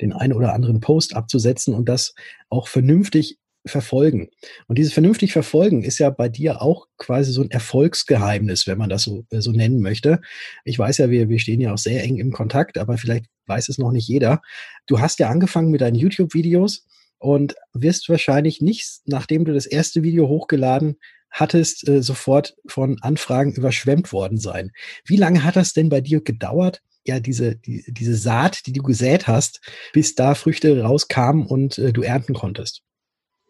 den 0.00 0.12
einen 0.12 0.34
oder 0.34 0.52
anderen 0.52 0.80
Post 0.80 1.16
abzusetzen 1.16 1.74
und 1.74 1.88
das 1.88 2.14
auch 2.50 2.68
vernünftig 2.68 3.38
verfolgen. 3.64 4.28
Und 4.66 4.76
dieses 4.78 4.92
vernünftig 4.92 5.32
verfolgen 5.32 5.82
ist 5.82 5.98
ja 5.98 6.10
bei 6.10 6.28
dir 6.28 6.62
auch 6.62 6.88
quasi 6.98 7.32
so 7.32 7.42
ein 7.42 7.50
Erfolgsgeheimnis, 7.50 8.66
wenn 8.66 8.78
man 8.78 8.90
das 8.90 9.02
so, 9.02 9.24
äh, 9.30 9.40
so 9.40 9.52
nennen 9.52 9.80
möchte. 9.80 10.20
Ich 10.64 10.78
weiß 10.78 10.98
ja, 10.98 11.10
wir, 11.10 11.28
wir 11.28 11.38
stehen 11.38 11.60
ja 11.60 11.72
auch 11.72 11.78
sehr 11.78 12.02
eng 12.02 12.18
im 12.18 12.32
Kontakt, 12.32 12.76
aber 12.76 12.98
vielleicht 12.98 13.26
weiß 13.46 13.68
es 13.68 13.78
noch 13.78 13.92
nicht 13.92 14.08
jeder. 14.08 14.42
Du 14.86 15.00
hast 15.00 15.18
ja 15.20 15.28
angefangen 15.28 15.70
mit 15.70 15.80
deinen 15.80 15.96
YouTube-Videos 15.96 16.86
und 17.22 17.54
wirst 17.72 18.08
wahrscheinlich 18.08 18.60
nicht, 18.60 19.00
nachdem 19.06 19.44
du 19.44 19.52
das 19.52 19.66
erste 19.66 20.02
Video 20.02 20.28
hochgeladen 20.28 20.98
hattest, 21.30 21.88
äh, 21.88 22.02
sofort 22.02 22.54
von 22.66 22.98
Anfragen 23.00 23.54
überschwemmt 23.54 24.12
worden 24.12 24.38
sein. 24.38 24.72
Wie 25.04 25.16
lange 25.16 25.44
hat 25.44 25.56
das 25.56 25.72
denn 25.72 25.88
bei 25.88 26.00
dir 26.00 26.20
gedauert, 26.20 26.82
ja, 27.04 27.20
diese, 27.20 27.56
die, 27.56 27.84
diese 27.88 28.14
Saat, 28.14 28.66
die 28.66 28.72
du 28.72 28.82
gesät 28.82 29.26
hast, 29.26 29.60
bis 29.92 30.14
da 30.14 30.34
Früchte 30.34 30.82
rauskamen 30.82 31.46
und 31.46 31.78
äh, 31.78 31.92
du 31.92 32.02
ernten 32.02 32.34
konntest? 32.34 32.82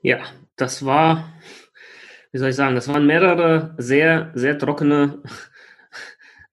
Ja, 0.02 0.20
das 0.56 0.84
war, 0.84 1.32
wie 2.30 2.38
soll 2.38 2.50
ich 2.50 2.56
sagen, 2.56 2.74
das 2.74 2.88
waren 2.88 3.06
mehrere 3.06 3.74
sehr, 3.78 4.32
sehr 4.34 4.58
trockene 4.58 5.22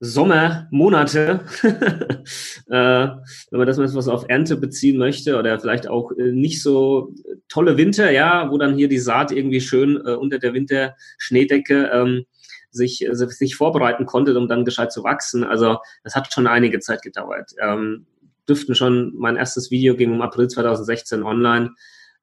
Sommermonate, 0.01 1.41
äh, 2.68 2.72
wenn 2.72 3.58
man 3.58 3.68
das 3.68 3.77
mal 3.77 3.86
etwas 3.86 4.08
auf 4.08 4.25
Ernte 4.29 4.56
beziehen 4.56 4.98
möchte 4.98 5.38
oder 5.38 5.60
vielleicht 5.60 5.88
auch 5.88 6.12
äh, 6.13 6.32
nicht 6.32 6.63
so 6.63 7.13
tolle 7.50 7.75
Winter, 7.75 8.10
ja, 8.10 8.50
wo 8.50 8.58
dann 8.58 8.75
hier 8.75 8.88
die 8.88 9.00
Saat 9.00 9.32
irgendwie 9.32 9.60
schön 9.60 9.98
äh, 9.98 10.13
unter 10.13 10.39
der 10.39 10.53
Winterschneedecke 10.53 11.89
ähm, 11.94 12.25
sich, 12.72 13.06
äh, 13.06 13.13
sich 13.13 13.56
vorbereiten 13.56 14.06
konnte, 14.06 14.38
um 14.38 14.48
dann 14.48 14.63
gescheit 14.63 14.94
zu 14.94 15.03
wachsen. 15.03 15.44
Also 15.44 15.79
das 16.03 16.15
hat 16.15 16.32
schon 16.32 16.48
einige 16.48 16.79
Zeit 16.79 17.01
gedauert. 17.01 17.51
Ähm, 17.62 18.06
dürften 18.48 18.75
schon, 18.75 19.13
mein 19.18 19.36
erstes 19.36 19.70
Video 19.70 19.96
ging 19.96 20.13
im 20.13 20.22
April 20.22 20.48
2016 20.48 21.24
online. 21.24 21.72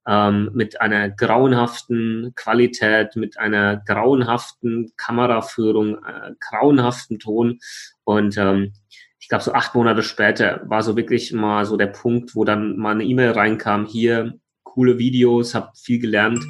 Ähm, 0.06 0.50
mit 0.52 0.80
einer 0.80 1.10
grauenhaften 1.10 2.32
Qualität, 2.36 3.16
mit 3.16 3.38
einer 3.38 3.78
grauenhaften 3.78 4.92
Kameraführung, 4.96 5.96
äh, 6.04 6.32
grauenhaften 6.40 7.18
Ton. 7.18 7.58
Und 8.04 8.36
ähm, 8.38 8.72
ich 9.18 9.28
glaube, 9.28 9.42
so 9.42 9.52
acht 9.52 9.74
Monate 9.74 10.02
später 10.02 10.62
war 10.66 10.82
so 10.82 10.96
wirklich 10.96 11.32
mal 11.32 11.64
so 11.64 11.76
der 11.76 11.88
Punkt, 11.88 12.36
wo 12.36 12.44
dann 12.44 12.76
mal 12.76 12.92
eine 12.92 13.04
E-Mail 13.04 13.32
reinkam, 13.32 13.86
hier 13.86 14.38
coole 14.62 14.98
Videos, 14.98 15.54
habe 15.54 15.72
viel 15.74 15.98
gelernt, 15.98 16.44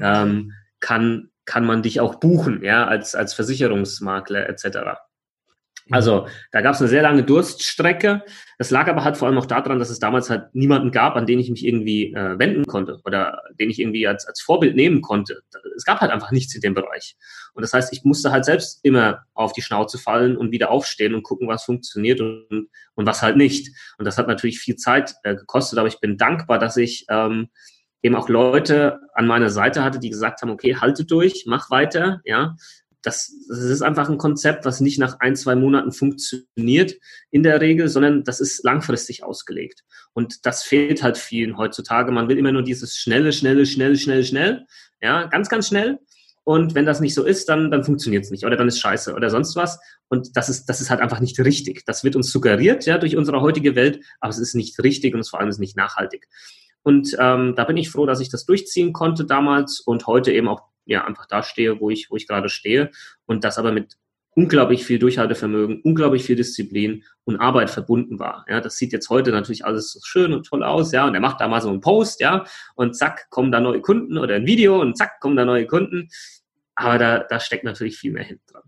ähm, 0.00 0.52
kann, 0.80 1.30
kann 1.44 1.66
man 1.66 1.82
dich 1.82 2.00
auch 2.00 2.14
buchen, 2.14 2.62
ja, 2.62 2.86
als, 2.86 3.14
als 3.14 3.34
Versicherungsmakler 3.34 4.48
etc. 4.48 5.00
Mhm. 5.86 5.94
Also 5.94 6.26
da 6.50 6.60
gab 6.60 6.74
es 6.74 6.80
eine 6.80 6.88
sehr 6.88 7.02
lange 7.02 7.22
Durststrecke. 7.22 8.22
Das 8.58 8.70
lag 8.70 8.88
aber 8.88 9.04
halt 9.04 9.16
vor 9.16 9.28
allem 9.28 9.38
auch 9.38 9.46
daran, 9.46 9.78
dass 9.78 9.90
es 9.90 9.98
damals 9.98 10.30
halt 10.30 10.54
niemanden 10.54 10.92
gab, 10.92 11.16
an 11.16 11.26
den 11.26 11.38
ich 11.38 11.50
mich 11.50 11.64
irgendwie 11.64 12.12
äh, 12.14 12.38
wenden 12.38 12.66
konnte 12.66 13.00
oder 13.04 13.42
den 13.58 13.70
ich 13.70 13.80
irgendwie 13.80 14.06
als, 14.06 14.26
als 14.26 14.40
Vorbild 14.40 14.76
nehmen 14.76 15.00
konnte. 15.00 15.42
Es 15.76 15.84
gab 15.84 16.00
halt 16.00 16.10
einfach 16.10 16.30
nichts 16.30 16.54
in 16.54 16.60
dem 16.60 16.74
Bereich. 16.74 17.16
Und 17.54 17.62
das 17.62 17.72
heißt, 17.72 17.92
ich 17.92 18.04
musste 18.04 18.30
halt 18.30 18.44
selbst 18.44 18.80
immer 18.82 19.24
auf 19.34 19.52
die 19.52 19.62
Schnauze 19.62 19.98
fallen 19.98 20.36
und 20.36 20.52
wieder 20.52 20.70
aufstehen 20.70 21.14
und 21.14 21.22
gucken, 21.22 21.48
was 21.48 21.64
funktioniert 21.64 22.20
und, 22.20 22.68
und 22.94 23.06
was 23.06 23.22
halt 23.22 23.36
nicht. 23.36 23.74
Und 23.98 24.04
das 24.04 24.18
hat 24.18 24.28
natürlich 24.28 24.60
viel 24.60 24.76
Zeit 24.76 25.14
äh, 25.24 25.34
gekostet, 25.34 25.78
aber 25.78 25.88
ich 25.88 26.00
bin 26.00 26.16
dankbar, 26.16 26.58
dass 26.58 26.76
ich 26.76 27.06
ähm, 27.10 27.48
eben 28.02 28.16
auch 28.16 28.28
Leute 28.28 29.00
an 29.14 29.26
meiner 29.26 29.50
Seite 29.50 29.84
hatte, 29.84 29.98
die 29.98 30.10
gesagt 30.10 30.42
haben, 30.42 30.50
okay, 30.50 30.76
halte 30.76 31.04
durch, 31.04 31.44
mach 31.46 31.70
weiter, 31.70 32.20
ja, 32.24 32.56
das, 33.02 33.32
das 33.48 33.58
ist 33.58 33.82
einfach 33.82 34.08
ein 34.08 34.18
Konzept, 34.18 34.64
was 34.64 34.80
nicht 34.80 34.98
nach 34.98 35.18
ein, 35.20 35.36
zwei 35.36 35.54
Monaten 35.54 35.92
funktioniert 35.92 36.94
in 37.30 37.42
der 37.42 37.60
Regel, 37.60 37.88
sondern 37.88 38.24
das 38.24 38.40
ist 38.40 38.64
langfristig 38.64 39.24
ausgelegt. 39.24 39.84
Und 40.12 40.46
das 40.46 40.62
fehlt 40.62 41.02
halt 41.02 41.18
vielen 41.18 41.58
heutzutage. 41.58 42.12
Man 42.12 42.28
will 42.28 42.38
immer 42.38 42.52
nur 42.52 42.62
dieses 42.62 42.96
schnelle, 42.96 43.32
schnelle, 43.32 43.66
schnell, 43.66 43.96
schnell, 43.96 44.24
schnell. 44.24 44.66
Ja, 45.00 45.26
ganz, 45.26 45.48
ganz 45.48 45.68
schnell. 45.68 45.98
Und 46.44 46.74
wenn 46.74 46.86
das 46.86 47.00
nicht 47.00 47.14
so 47.14 47.24
ist, 47.24 47.48
dann, 47.48 47.70
dann 47.70 47.84
funktioniert 47.84 48.24
es 48.24 48.30
nicht 48.30 48.44
oder 48.44 48.56
dann 48.56 48.66
ist 48.66 48.80
scheiße 48.80 49.14
oder 49.14 49.30
sonst 49.30 49.54
was. 49.54 49.78
Und 50.08 50.36
das 50.36 50.48
ist, 50.48 50.66
das 50.66 50.80
ist 50.80 50.90
halt 50.90 51.00
einfach 51.00 51.20
nicht 51.20 51.38
richtig. 51.38 51.84
Das 51.86 52.02
wird 52.02 52.16
uns 52.16 52.32
suggeriert, 52.32 52.84
ja, 52.84 52.98
durch 52.98 53.16
unsere 53.16 53.40
heutige 53.40 53.76
Welt, 53.76 54.00
aber 54.20 54.30
es 54.30 54.38
ist 54.38 54.54
nicht 54.54 54.82
richtig 54.82 55.14
und 55.14 55.20
es 55.20 55.28
vor 55.28 55.38
allem 55.38 55.48
ist 55.48 55.60
nicht 55.60 55.76
nachhaltig. 55.76 56.26
Und 56.82 57.16
ähm, 57.20 57.54
da 57.56 57.64
bin 57.64 57.76
ich 57.76 57.90
froh, 57.90 58.06
dass 58.06 58.20
ich 58.20 58.28
das 58.28 58.44
durchziehen 58.44 58.92
konnte 58.92 59.24
damals 59.24 59.78
und 59.80 60.08
heute 60.08 60.32
eben 60.32 60.48
auch 60.48 60.71
ja 60.84 61.04
einfach 61.04 61.26
da 61.26 61.42
stehe, 61.42 61.80
wo 61.80 61.90
ich, 61.90 62.10
wo 62.10 62.16
ich 62.16 62.26
gerade 62.26 62.48
stehe. 62.48 62.90
Und 63.26 63.44
das 63.44 63.58
aber 63.58 63.72
mit 63.72 63.96
unglaublich 64.34 64.84
viel 64.84 64.98
Durchhaltevermögen, 64.98 65.80
unglaublich 65.82 66.24
viel 66.24 66.36
Disziplin 66.36 67.04
und 67.24 67.36
Arbeit 67.36 67.70
verbunden 67.70 68.18
war. 68.18 68.44
Ja, 68.48 68.60
das 68.60 68.76
sieht 68.76 68.92
jetzt 68.92 69.10
heute 69.10 69.30
natürlich 69.30 69.64
alles 69.64 69.92
so 69.92 70.00
schön 70.02 70.32
und 70.32 70.46
toll 70.46 70.62
aus, 70.62 70.92
ja, 70.92 71.06
und 71.06 71.14
er 71.14 71.20
macht 71.20 71.40
da 71.40 71.48
mal 71.48 71.60
so 71.60 71.68
einen 71.68 71.80
Post, 71.80 72.20
ja, 72.20 72.44
und 72.74 72.96
zack, 72.96 73.28
kommen 73.30 73.52
da 73.52 73.60
neue 73.60 73.80
Kunden 73.80 74.18
oder 74.18 74.34
ein 74.34 74.46
Video 74.46 74.80
und 74.80 74.96
zack, 74.96 75.20
kommen 75.20 75.36
da 75.36 75.44
neue 75.44 75.66
Kunden. 75.66 76.08
Aber 76.74 76.98
da, 76.98 77.18
da 77.18 77.40
steckt 77.40 77.64
natürlich 77.64 77.98
viel 77.98 78.12
mehr 78.12 78.24
hinten 78.24 78.46
dran. 78.50 78.62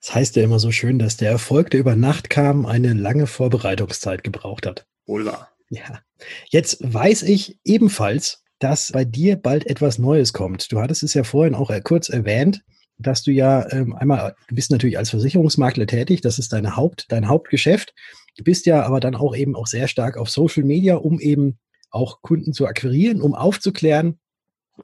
Das 0.00 0.14
heißt 0.14 0.36
ja 0.36 0.42
immer 0.44 0.58
so 0.58 0.70
schön, 0.70 0.98
dass 0.98 1.16
der 1.16 1.30
Erfolg, 1.30 1.70
der 1.70 1.80
über 1.80 1.96
Nacht 1.96 2.30
kam, 2.30 2.66
eine 2.66 2.92
lange 2.92 3.26
Vorbereitungszeit 3.26 4.24
gebraucht 4.24 4.66
hat. 4.66 4.86
Wohl 5.06 5.26
wahr. 5.26 5.50
Ja. 5.68 6.00
Jetzt 6.48 6.78
weiß 6.80 7.22
ich 7.22 7.58
ebenfalls, 7.64 8.42
dass 8.60 8.92
bei 8.92 9.04
dir 9.04 9.36
bald 9.36 9.66
etwas 9.66 9.98
Neues 9.98 10.32
kommt. 10.32 10.70
Du 10.70 10.80
hattest 10.80 11.02
es 11.02 11.14
ja 11.14 11.24
vorhin 11.24 11.54
auch 11.54 11.70
äh, 11.70 11.80
kurz 11.80 12.08
erwähnt, 12.08 12.62
dass 12.98 13.22
du 13.22 13.32
ja 13.32 13.66
ähm, 13.72 13.96
einmal, 13.96 14.36
du 14.48 14.54
bist 14.54 14.70
natürlich 14.70 14.98
als 14.98 15.10
Versicherungsmakler 15.10 15.86
tätig, 15.86 16.20
das 16.20 16.38
ist 16.38 16.52
deine 16.52 16.76
Haupt, 16.76 17.06
dein 17.08 17.28
Hauptgeschäft. 17.28 17.94
Du 18.36 18.44
bist 18.44 18.66
ja 18.66 18.82
aber 18.82 19.00
dann 19.00 19.16
auch 19.16 19.34
eben 19.34 19.56
auch 19.56 19.66
sehr 19.66 19.88
stark 19.88 20.16
auf 20.16 20.30
Social 20.30 20.64
Media, 20.64 20.96
um 20.96 21.18
eben 21.18 21.58
auch 21.90 22.20
Kunden 22.22 22.52
zu 22.52 22.66
akquirieren, 22.66 23.20
um 23.20 23.34
aufzuklären, 23.34 24.20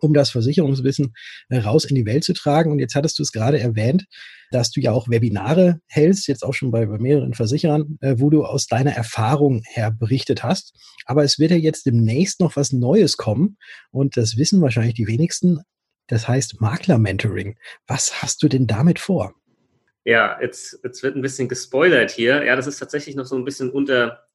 um 0.00 0.14
das 0.14 0.30
Versicherungswissen 0.30 1.14
äh, 1.48 1.58
raus 1.58 1.84
in 1.84 1.94
die 1.94 2.06
Welt 2.06 2.24
zu 2.24 2.32
tragen. 2.32 2.70
Und 2.72 2.78
jetzt 2.78 2.94
hattest 2.94 3.18
du 3.18 3.22
es 3.22 3.32
gerade 3.32 3.58
erwähnt, 3.58 4.06
dass 4.50 4.70
du 4.70 4.80
ja 4.80 4.92
auch 4.92 5.08
Webinare 5.08 5.80
hältst, 5.88 6.28
jetzt 6.28 6.44
auch 6.44 6.54
schon 6.54 6.70
bei, 6.70 6.86
bei 6.86 6.98
mehreren 6.98 7.34
Versicherern, 7.34 7.98
äh, 8.00 8.16
wo 8.18 8.30
du 8.30 8.44
aus 8.44 8.66
deiner 8.66 8.92
Erfahrung 8.92 9.62
her 9.66 9.90
berichtet 9.90 10.42
hast. 10.42 10.74
Aber 11.04 11.24
es 11.24 11.38
wird 11.38 11.50
ja 11.50 11.56
jetzt 11.56 11.86
demnächst 11.86 12.40
noch 12.40 12.56
was 12.56 12.72
Neues 12.72 13.16
kommen 13.16 13.56
und 13.90 14.16
das 14.16 14.36
wissen 14.36 14.60
wahrscheinlich 14.60 14.94
die 14.94 15.08
wenigsten. 15.08 15.60
Das 16.08 16.28
heißt 16.28 16.60
Makler-Mentoring. 16.60 17.58
Was 17.86 18.22
hast 18.22 18.42
du 18.42 18.48
denn 18.48 18.66
damit 18.66 18.98
vor? 18.98 19.34
Ja, 20.04 20.38
jetzt, 20.40 20.78
jetzt 20.84 21.02
wird 21.02 21.16
ein 21.16 21.22
bisschen 21.22 21.48
gespoilert 21.48 22.12
hier. 22.12 22.44
Ja, 22.44 22.54
das 22.54 22.68
ist 22.68 22.78
tatsächlich 22.78 23.16
noch 23.16 23.26
so 23.26 23.34
ein 23.34 23.44
bisschen 23.44 23.70
unter, 23.70 24.25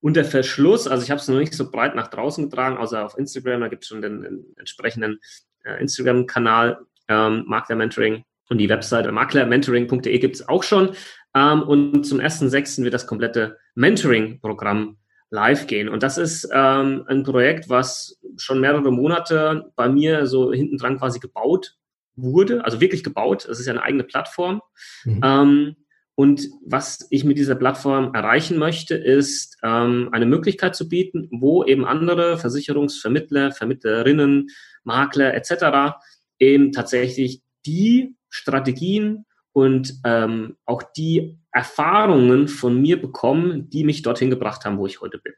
unter 0.00 0.24
Verschluss. 0.24 0.86
Also 0.86 1.04
ich 1.04 1.10
habe 1.10 1.20
es 1.20 1.28
noch 1.28 1.38
nicht 1.38 1.54
so 1.54 1.70
breit 1.70 1.94
nach 1.94 2.08
draußen 2.08 2.44
getragen, 2.44 2.76
außer 2.76 3.04
auf 3.04 3.18
Instagram. 3.18 3.60
Da 3.60 3.68
gibt 3.68 3.82
es 3.82 3.88
schon 3.88 4.02
den, 4.02 4.22
den 4.22 4.44
entsprechenden 4.56 5.20
äh, 5.64 5.80
Instagram-Kanal 5.80 6.78
ähm, 7.08 7.44
Makler 7.46 7.76
Mentoring. 7.76 8.24
Und 8.48 8.58
die 8.58 8.68
Webseite 8.68 9.12
maklermentoring.de 9.12 10.18
gibt 10.18 10.36
es 10.36 10.48
auch 10.48 10.62
schon. 10.62 10.90
Ähm, 11.34 11.62
und 11.62 12.04
zum 12.04 12.18
1.6. 12.18 12.82
wird 12.82 12.94
das 12.94 13.06
komplette 13.06 13.58
Mentoring-Programm 13.74 14.96
live 15.30 15.66
gehen. 15.66 15.88
Und 15.88 16.02
das 16.02 16.16
ist 16.16 16.48
ähm, 16.52 17.04
ein 17.06 17.22
Projekt, 17.22 17.68
was 17.68 18.18
schon 18.36 18.60
mehrere 18.60 18.90
Monate 18.90 19.70
bei 19.76 19.88
mir 19.88 20.26
so 20.26 20.52
hinten 20.52 20.78
dran 20.78 20.98
quasi 20.98 21.18
gebaut 21.18 21.76
wurde, 22.16 22.64
also 22.64 22.80
wirklich 22.80 23.04
gebaut. 23.04 23.44
Es 23.44 23.60
ist 23.60 23.66
ja 23.66 23.72
eine 23.72 23.82
eigene 23.82 24.04
Plattform. 24.04 24.62
Mhm. 25.04 25.20
Ähm, 25.22 25.76
und 26.18 26.50
was 26.66 27.06
ich 27.10 27.22
mit 27.22 27.38
dieser 27.38 27.54
Plattform 27.54 28.12
erreichen 28.12 28.58
möchte, 28.58 28.96
ist 28.96 29.56
ähm, 29.62 30.08
eine 30.10 30.26
Möglichkeit 30.26 30.74
zu 30.74 30.88
bieten, 30.88 31.28
wo 31.30 31.62
eben 31.62 31.84
andere 31.84 32.38
Versicherungsvermittler, 32.38 33.52
Vermittlerinnen, 33.52 34.48
Makler 34.82 35.32
etc. 35.34 35.96
eben 36.40 36.72
tatsächlich 36.72 37.42
die 37.64 38.16
Strategien 38.30 39.26
und 39.52 39.94
ähm, 40.04 40.56
auch 40.64 40.82
die 40.82 41.38
Erfahrungen 41.52 42.48
von 42.48 42.82
mir 42.82 43.00
bekommen, 43.00 43.70
die 43.70 43.84
mich 43.84 44.02
dorthin 44.02 44.28
gebracht 44.28 44.64
haben, 44.64 44.78
wo 44.78 44.86
ich 44.86 45.00
heute 45.00 45.18
bin. 45.18 45.34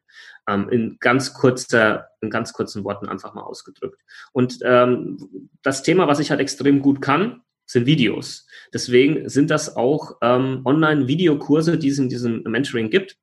Ähm, 0.49 0.70
in 0.70 0.96
ganz 0.99 1.34
kurzer, 1.34 2.08
in 2.22 2.30
ganz 2.30 2.54
kurzen 2.54 2.84
Worten 2.84 3.06
einfach 3.06 3.34
mal 3.34 3.42
ausgedrückt. 3.42 4.00
Und 4.32 4.60
ähm, 4.62 5.50
das 5.60 5.82
Thema, 5.82 6.08
was 6.08 6.20
ich 6.20 6.30
halt 6.30 6.40
extrem 6.40 6.80
gut 6.80 7.02
kann, 7.02 7.42
sind 7.70 7.86
Videos. 7.86 8.46
Deswegen 8.74 9.28
sind 9.28 9.50
das 9.50 9.76
auch 9.76 10.16
ähm, 10.22 10.62
Online-Videokurse, 10.64 11.78
die 11.78 11.88
es 11.88 11.98
in 11.98 12.08
diesem 12.08 12.42
Mentoring 12.42 12.90
gibt. 12.90 13.16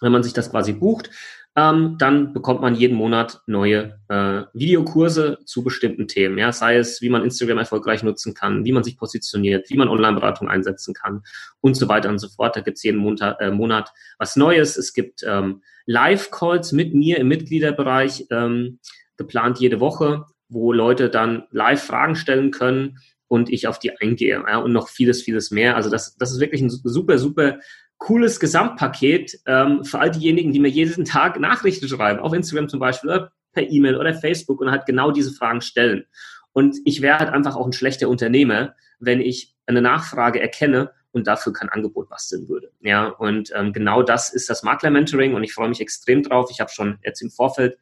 Wenn 0.00 0.12
man 0.12 0.22
sich 0.22 0.32
das 0.32 0.50
quasi 0.50 0.72
bucht, 0.72 1.10
ähm, 1.56 1.96
dann 1.98 2.32
bekommt 2.32 2.60
man 2.60 2.76
jeden 2.76 2.96
Monat 2.96 3.40
neue 3.46 3.98
äh, 4.08 4.42
Videokurse 4.54 5.38
zu 5.44 5.64
bestimmten 5.64 6.06
Themen. 6.06 6.38
Ja, 6.38 6.52
sei 6.52 6.76
es, 6.76 7.02
wie 7.02 7.08
man 7.08 7.24
Instagram 7.24 7.58
erfolgreich 7.58 8.04
nutzen 8.04 8.32
kann, 8.32 8.64
wie 8.64 8.70
man 8.70 8.84
sich 8.84 8.96
positioniert, 8.96 9.68
wie 9.68 9.76
man 9.76 9.88
Online-Beratung 9.88 10.48
einsetzen 10.48 10.94
kann 10.94 11.22
und 11.60 11.74
so 11.74 11.88
weiter 11.88 12.08
und 12.08 12.20
so 12.20 12.28
fort. 12.28 12.54
Da 12.54 12.60
gibt 12.60 12.76
es 12.76 12.84
jeden 12.84 12.98
Monat, 12.98 13.40
äh, 13.40 13.50
Monat 13.50 13.92
was 14.18 14.36
Neues. 14.36 14.76
Es 14.76 14.92
gibt 14.92 15.24
ähm, 15.26 15.62
Live-Calls 15.86 16.70
mit 16.70 16.94
mir 16.94 17.18
im 17.18 17.26
Mitgliederbereich 17.26 18.26
ähm, 18.30 18.78
geplant 19.16 19.58
jede 19.58 19.80
Woche, 19.80 20.26
wo 20.48 20.72
Leute 20.72 21.10
dann 21.10 21.44
live 21.50 21.82
Fragen 21.82 22.14
stellen 22.14 22.52
können 22.52 22.98
und 23.30 23.48
ich 23.48 23.68
auf 23.68 23.78
die 23.78 23.96
eingehe. 23.96 24.42
Ja, 24.46 24.58
und 24.58 24.72
noch 24.72 24.88
vieles, 24.88 25.22
vieles 25.22 25.52
mehr. 25.52 25.76
Also 25.76 25.88
das, 25.88 26.16
das 26.16 26.32
ist 26.32 26.40
wirklich 26.40 26.62
ein 26.62 26.68
super, 26.68 27.16
super 27.16 27.60
cooles 27.98 28.40
Gesamtpaket 28.40 29.38
ähm, 29.46 29.84
für 29.84 30.00
all 30.00 30.10
diejenigen, 30.10 30.52
die 30.52 30.58
mir 30.58 30.68
jeden 30.68 31.04
Tag 31.04 31.38
Nachrichten 31.38 31.86
schreiben, 31.86 32.18
auf 32.18 32.32
Instagram 32.32 32.68
zum 32.68 32.80
Beispiel 32.80 33.08
oder 33.08 33.32
per 33.52 33.70
E-Mail 33.70 33.96
oder 33.96 34.14
Facebook 34.14 34.60
und 34.60 34.72
halt 34.72 34.84
genau 34.84 35.12
diese 35.12 35.32
Fragen 35.32 35.60
stellen. 35.60 36.06
Und 36.52 36.78
ich 36.84 37.02
wäre 37.02 37.20
halt 37.20 37.30
einfach 37.30 37.54
auch 37.54 37.66
ein 37.66 37.72
schlechter 37.72 38.08
Unternehmer, 38.08 38.74
wenn 38.98 39.20
ich 39.20 39.54
eine 39.66 39.80
Nachfrage 39.80 40.40
erkenne 40.40 40.90
und 41.12 41.28
dafür 41.28 41.52
kein 41.52 41.68
Angebot 41.68 42.08
basteln 42.08 42.48
würde. 42.48 42.72
Ja, 42.80 43.06
und 43.06 43.52
ähm, 43.54 43.72
genau 43.72 44.02
das 44.02 44.32
ist 44.32 44.50
das 44.50 44.64
Makler-Mentoring 44.64 45.34
und 45.34 45.44
ich 45.44 45.54
freue 45.54 45.68
mich 45.68 45.80
extrem 45.80 46.24
drauf. 46.24 46.50
Ich 46.50 46.58
habe 46.58 46.70
schon 46.72 46.98
jetzt 47.04 47.22
im 47.22 47.30
Vorfeld 47.30 47.78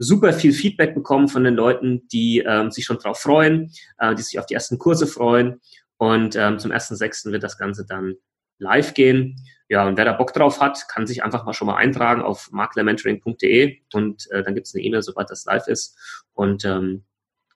super 0.00 0.32
viel 0.32 0.52
Feedback 0.52 0.94
bekommen 0.94 1.28
von 1.28 1.44
den 1.44 1.54
Leuten, 1.54 2.08
die 2.08 2.38
ähm, 2.38 2.70
sich 2.70 2.86
schon 2.86 2.98
drauf 2.98 3.18
freuen, 3.18 3.70
äh, 3.98 4.14
die 4.14 4.22
sich 4.22 4.38
auf 4.38 4.46
die 4.46 4.54
ersten 4.54 4.78
Kurse 4.78 5.06
freuen. 5.06 5.60
Und 5.98 6.34
ähm, 6.36 6.58
zum 6.58 6.72
1.6. 6.72 7.30
wird 7.30 7.42
das 7.42 7.58
Ganze 7.58 7.84
dann 7.86 8.14
live 8.58 8.94
gehen. 8.94 9.36
Ja, 9.68 9.86
und 9.86 9.98
wer 9.98 10.06
da 10.06 10.14
Bock 10.14 10.32
drauf 10.32 10.58
hat, 10.58 10.88
kann 10.88 11.06
sich 11.06 11.22
einfach 11.22 11.44
mal 11.44 11.52
schon 11.52 11.66
mal 11.66 11.76
eintragen 11.76 12.22
auf 12.22 12.50
maklermentoring.de 12.50 13.78
und 13.92 14.28
äh, 14.30 14.42
dann 14.42 14.54
gibt 14.54 14.66
es 14.66 14.74
eine 14.74 14.82
E-Mail, 14.82 15.02
sobald 15.02 15.30
das 15.30 15.44
live 15.44 15.68
ist. 15.68 15.96
Und 16.32 16.64
ähm, 16.64 17.04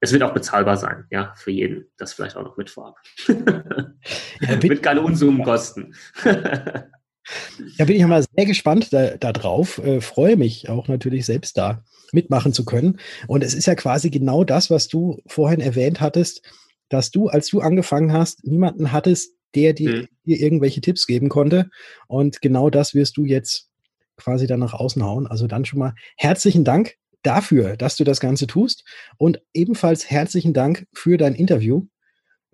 es 0.00 0.12
wird 0.12 0.22
auch 0.22 0.34
bezahlbar 0.34 0.76
sein, 0.76 1.06
ja, 1.10 1.32
für 1.36 1.50
jeden. 1.50 1.86
Das 1.96 2.12
vielleicht 2.12 2.36
auch 2.36 2.44
noch 2.44 2.58
mit 2.58 2.68
vorab. 2.68 2.96
ja, 3.26 3.34
wird 4.62 4.82
keine 4.82 5.00
Unsummen 5.00 5.42
kosten. 5.42 5.94
ja, 6.24 7.84
bin 7.86 7.96
ich 7.96 8.04
mal 8.04 8.22
sehr 8.22 8.44
gespannt 8.44 8.92
da, 8.92 9.16
da 9.16 9.32
drauf. 9.32 9.78
Äh, 9.78 10.02
freue 10.02 10.36
mich 10.36 10.68
auch 10.68 10.88
natürlich 10.88 11.24
selbst 11.24 11.56
da 11.56 11.82
mitmachen 12.14 12.52
zu 12.52 12.64
können. 12.64 12.98
Und 13.26 13.44
es 13.44 13.54
ist 13.54 13.66
ja 13.66 13.74
quasi 13.74 14.10
genau 14.10 14.44
das, 14.44 14.70
was 14.70 14.88
du 14.88 15.20
vorhin 15.26 15.60
erwähnt 15.60 16.00
hattest, 16.00 16.42
dass 16.88 17.10
du, 17.10 17.28
als 17.28 17.48
du 17.48 17.60
angefangen 17.60 18.12
hast, 18.12 18.44
niemanden 18.44 18.92
hattest, 18.92 19.32
der 19.54 19.72
dir, 19.72 19.90
mhm. 19.90 20.08
dir 20.24 20.40
irgendwelche 20.40 20.80
Tipps 20.80 21.06
geben 21.06 21.28
konnte. 21.28 21.68
Und 22.08 22.40
genau 22.40 22.70
das 22.70 22.94
wirst 22.94 23.16
du 23.16 23.24
jetzt 23.24 23.68
quasi 24.16 24.46
dann 24.46 24.60
nach 24.60 24.74
außen 24.74 25.02
hauen. 25.04 25.26
Also 25.26 25.46
dann 25.46 25.64
schon 25.64 25.78
mal 25.78 25.94
herzlichen 26.16 26.64
Dank 26.64 26.94
dafür, 27.22 27.76
dass 27.76 27.96
du 27.96 28.04
das 28.04 28.20
Ganze 28.20 28.46
tust 28.46 28.84
und 29.16 29.40
ebenfalls 29.52 30.10
herzlichen 30.10 30.52
Dank 30.52 30.86
für 30.92 31.16
dein 31.16 31.34
Interview. 31.34 31.86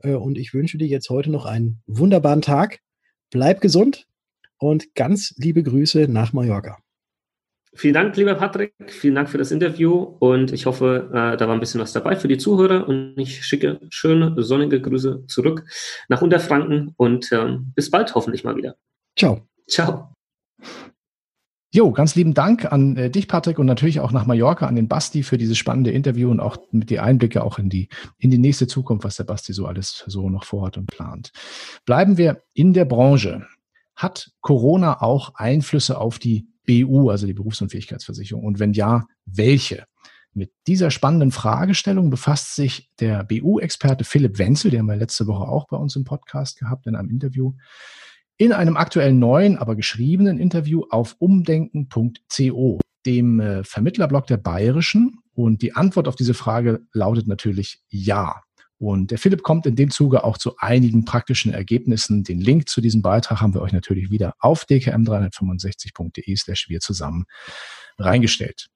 Äh, 0.03 0.15
und 0.15 0.39
ich 0.39 0.55
wünsche 0.55 0.79
dir 0.79 0.89
jetzt 0.89 1.11
heute 1.11 1.31
noch 1.31 1.47
einen 1.47 1.83
wunderbaren 1.87 2.43
Tag. 2.43 2.79
Bleib 3.31 3.61
gesund 3.61 4.07
und 4.59 4.95
ganz 4.95 5.35
liebe 5.37 5.63
Grüße 5.63 6.07
nach 6.09 6.33
Mallorca. 6.33 6.79
Vielen 7.73 7.95
Dank, 7.95 8.17
lieber 8.17 8.35
Patrick. 8.35 8.75
Vielen 8.89 9.15
Dank 9.15 9.29
für 9.29 9.39
das 9.39 9.53
Interview 9.53 9.93
und 10.19 10.53
ich 10.53 10.67
hoffe, 10.67 11.09
äh, 11.13 11.37
da 11.37 11.47
war 11.47 11.55
ein 11.55 11.61
bisschen 11.61 11.81
was 11.81 11.93
dabei 11.93 12.17
für 12.17 12.27
die 12.27 12.39
Zuhörer 12.39 12.89
und 12.89 13.15
ich 13.17 13.45
schicke 13.47 13.79
schöne 13.91 14.35
sonnige 14.43 14.81
Grüße 14.81 15.27
zurück 15.29 15.65
nach 16.09 16.21
Unterfranken 16.21 16.93
und 16.97 17.31
äh, 17.31 17.59
bis 17.75 17.91
bald 17.91 18.15
hoffentlich 18.15 18.43
mal 18.43 18.57
wieder. 18.57 18.75
Ciao. 19.17 19.47
Ciao. 19.69 20.17
Jo, 21.73 21.93
ganz 21.93 22.17
lieben 22.17 22.35
Dank 22.35 22.73
an 22.73 22.97
äh, 22.97 23.11
dich, 23.11 23.29
Patrick, 23.29 23.61
und 23.61 23.67
natürlich 23.67 24.01
auch 24.01 24.11
nach 24.11 24.27
Mallorca 24.27 24.67
an 24.67 24.75
den 24.75 24.89
Basti 24.89 25.23
für 25.23 25.39
dieses 25.39 25.57
spannende 25.57 25.93
Interview 25.93 26.29
und 26.29 26.41
auch 26.41 26.57
mit 26.73 26.91
die 26.91 26.99
Einblicke 26.99 27.45
auch 27.45 27.61
in 27.61 27.69
die, 27.69 27.89
in 28.19 28.33
die 28.33 28.39
nächste 28.39 28.67
Zukunft, 28.67 29.05
was 29.05 29.15
der 29.15 29.25
Basti 29.25 29.53
so 29.53 29.67
alles 29.67 30.03
so 30.09 30.29
noch 30.29 30.43
vorhat 30.43 30.77
und 30.77 30.89
plant. 30.89 31.31
Bleiben 31.87 32.19
wir 32.19 32.43
in 32.55 32.73
der 32.73 32.87
Branche. 32.87 33.47
Hat 33.95 34.33
Corona 34.41 35.01
auch 35.01 35.37
Einflüsse 35.37 35.99
auf 35.99 36.19
die 36.19 36.50
BU, 36.67 37.11
also 37.11 37.27
die 37.27 37.35
Berufsunfähigkeitsversicherung? 37.35 38.45
Und 38.45 38.59
wenn 38.59 38.73
ja, 38.73 39.07
welche? 39.25 39.87
Mit 40.33 40.53
dieser 40.67 40.91
spannenden 40.93 41.33
Fragestellung 41.33 42.09
befasst 42.09 42.55
sich 42.55 42.91
der 43.01 43.25
BU-Experte 43.25 44.05
Philipp 44.05 44.39
Wenzel, 44.39 44.71
den 44.71 44.81
haben 44.81 44.87
wir 44.87 44.97
letzte 44.97 45.27
Woche 45.27 45.49
auch 45.49 45.67
bei 45.67 45.77
uns 45.77 45.97
im 45.97 46.05
Podcast 46.05 46.59
gehabt, 46.59 46.87
in 46.87 46.95
einem 46.95 47.11
Interview, 47.11 47.55
in 48.37 48.53
einem 48.53 48.77
aktuellen 48.77 49.19
neuen, 49.19 49.59
aber 49.59 49.75
geschriebenen 49.75 50.39
Interview 50.39 50.85
auf 50.89 51.17
umdenken.co, 51.19 52.81
dem 53.05 53.41
äh, 53.41 53.65
Vermittlerblog 53.65 54.27
der 54.29 54.37
Bayerischen. 54.37 55.19
Und 55.33 55.63
die 55.63 55.75
Antwort 55.75 56.07
auf 56.07 56.17
diese 56.17 56.35
Frage 56.35 56.81
lautet 56.93 57.27
natürlich 57.27 57.83
ja. 57.89 58.43
Und 58.81 59.11
der 59.11 59.19
Philipp 59.19 59.43
kommt 59.43 59.67
in 59.67 59.77
dem 59.77 59.91
Zuge 59.91 60.25
auch 60.25 60.39
zu 60.39 60.57
einigen 60.57 61.05
praktischen 61.05 61.53
Ergebnissen. 61.53 62.25
Den 62.25 62.41
Link 62.41 62.67
zu 62.71 62.81
diesem 62.81 63.03
Beitrag 63.03 63.43
haben 63.43 63.53
wir 63.53 63.61
euch 63.61 63.75
natürlich 63.75 64.11
wieder 64.11 64.33
auf 64.39 64.65
dkm365.de 64.65 66.35
slash 66.37 66.71
wir 66.71 66.81
zusammen 66.81 67.27
reingestellt. 67.99 68.69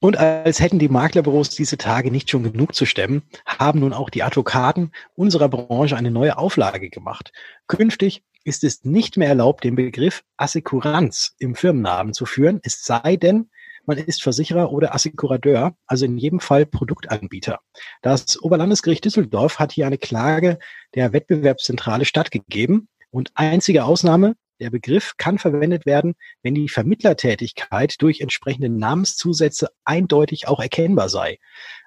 Und 0.00 0.16
als 0.16 0.60
hätten 0.60 0.78
die 0.78 0.88
Maklerbüros 0.88 1.50
diese 1.50 1.76
Tage 1.76 2.12
nicht 2.12 2.30
schon 2.30 2.44
genug 2.44 2.72
zu 2.72 2.86
stemmen, 2.86 3.22
haben 3.44 3.80
nun 3.80 3.92
auch 3.92 4.10
die 4.10 4.22
Advokaten 4.22 4.92
unserer 5.16 5.48
Branche 5.48 5.96
eine 5.96 6.12
neue 6.12 6.38
Auflage 6.38 6.88
gemacht. 6.88 7.32
Künftig 7.66 8.22
ist 8.44 8.62
es 8.62 8.84
nicht 8.84 9.16
mehr 9.16 9.28
erlaubt, 9.28 9.64
den 9.64 9.74
Begriff 9.74 10.22
Assekuranz 10.36 11.34
im 11.40 11.56
Firmennamen 11.56 12.14
zu 12.14 12.26
führen, 12.26 12.60
es 12.62 12.84
sei 12.84 13.16
denn, 13.16 13.50
man 13.88 13.98
ist 13.98 14.22
Versicherer 14.22 14.70
oder 14.70 14.94
Assekurateur, 14.94 15.74
also 15.86 16.04
in 16.04 16.18
jedem 16.18 16.40
Fall 16.40 16.66
Produktanbieter. 16.66 17.60
Das 18.02 18.40
Oberlandesgericht 18.40 19.04
Düsseldorf 19.04 19.58
hat 19.58 19.72
hier 19.72 19.86
eine 19.86 19.98
Klage 19.98 20.58
der 20.94 21.12
Wettbewerbszentrale 21.12 22.04
stattgegeben 22.04 22.88
und 23.10 23.32
einzige 23.34 23.84
Ausnahme, 23.84 24.36
der 24.60 24.70
Begriff 24.70 25.14
kann 25.16 25.38
verwendet 25.38 25.86
werden, 25.86 26.14
wenn 26.42 26.54
die 26.54 26.68
Vermittlertätigkeit 26.68 27.94
durch 28.02 28.20
entsprechende 28.20 28.68
Namenszusätze 28.68 29.68
eindeutig 29.84 30.48
auch 30.48 30.60
erkennbar 30.60 31.08
sei. 31.08 31.38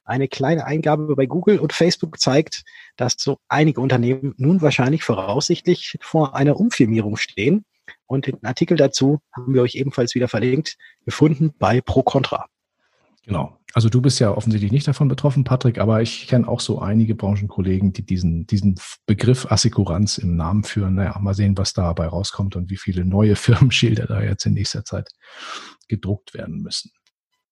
Eine 0.03 0.27
kleine 0.27 0.65
Eingabe 0.65 1.15
bei 1.15 1.27
Google 1.27 1.59
und 1.59 1.73
Facebook 1.73 2.19
zeigt, 2.19 2.63
dass 2.95 3.15
so 3.17 3.37
einige 3.47 3.81
Unternehmen 3.81 4.33
nun 4.37 4.61
wahrscheinlich 4.61 5.03
voraussichtlich 5.03 5.97
vor 6.01 6.35
einer 6.35 6.57
Umfirmierung 6.57 7.17
stehen. 7.17 7.65
Und 8.05 8.27
den 8.27 8.43
Artikel 8.43 8.77
dazu 8.77 9.19
haben 9.35 9.53
wir 9.53 9.61
euch 9.61 9.75
ebenfalls 9.75 10.15
wieder 10.15 10.27
verlinkt, 10.27 10.77
gefunden 11.05 11.53
bei 11.57 11.81
Pro 11.81 12.03
Contra. 12.03 12.47
Genau. 13.23 13.57
Also 13.73 13.87
du 13.87 14.01
bist 14.01 14.19
ja 14.19 14.31
offensichtlich 14.35 14.71
nicht 14.71 14.87
davon 14.87 15.07
betroffen, 15.07 15.43
Patrick, 15.43 15.77
aber 15.77 16.01
ich 16.01 16.27
kenne 16.27 16.47
auch 16.47 16.59
so 16.59 16.79
einige 16.79 17.15
Branchenkollegen, 17.15 17.93
die 17.93 18.03
diesen, 18.03 18.45
diesen 18.47 18.79
Begriff 19.05 19.49
Assekuranz 19.49 20.17
im 20.17 20.35
Namen 20.35 20.63
führen. 20.63 20.95
Naja, 20.95 21.17
mal 21.19 21.33
sehen, 21.33 21.57
was 21.57 21.73
dabei 21.73 22.07
rauskommt 22.07 22.55
und 22.55 22.69
wie 22.69 22.77
viele 22.77 23.05
neue 23.05 23.35
Firmenschilder 23.37 24.07
da 24.07 24.21
jetzt 24.21 24.45
in 24.45 24.53
nächster 24.53 24.83
Zeit 24.83 25.09
gedruckt 25.87 26.33
werden 26.33 26.61
müssen. 26.61 26.91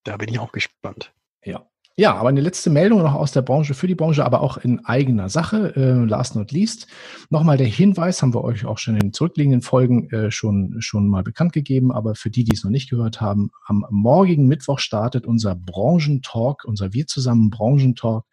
Da 0.03 0.17
bin 0.17 0.29
ich 0.29 0.39
auch 0.39 0.51
gespannt. 0.51 1.13
Ja. 1.43 1.69
Ja, 1.99 2.15
aber 2.15 2.29
eine 2.29 2.39
letzte 2.39 2.69
Meldung 2.69 3.01
noch 3.01 3.13
aus 3.13 3.33
der 3.33 3.41
Branche 3.41 3.73
für 3.73 3.85
die 3.85 3.93
Branche, 3.93 4.23
aber 4.23 4.39
auch 4.39 4.55
in 4.55 4.85
eigener 4.85 5.27
Sache. 5.27 5.75
Äh, 5.75 6.05
last 6.05 6.33
not 6.33 6.53
least. 6.53 6.87
Nochmal 7.29 7.57
der 7.57 7.67
Hinweis, 7.67 8.21
haben 8.21 8.33
wir 8.33 8.41
euch 8.41 8.63
auch 8.63 8.77
schon 8.77 8.93
in 8.93 9.01
den 9.01 9.11
zurückliegenden 9.11 9.61
Folgen 9.61 10.09
äh, 10.11 10.31
schon, 10.31 10.77
schon 10.79 11.09
mal 11.09 11.23
bekannt 11.23 11.51
gegeben, 11.51 11.91
aber 11.91 12.15
für 12.15 12.29
die, 12.29 12.45
die 12.45 12.55
es 12.55 12.63
noch 12.63 12.71
nicht 12.71 12.89
gehört 12.89 13.19
haben, 13.19 13.49
am 13.65 13.85
morgigen 13.89 14.47
Mittwoch 14.47 14.79
startet 14.79 15.27
unser 15.27 15.57
Branchentalk, 15.57 16.63
unser 16.63 16.93
Wir 16.93 17.05
zusammen 17.05 17.49
Branchentalk 17.49 18.23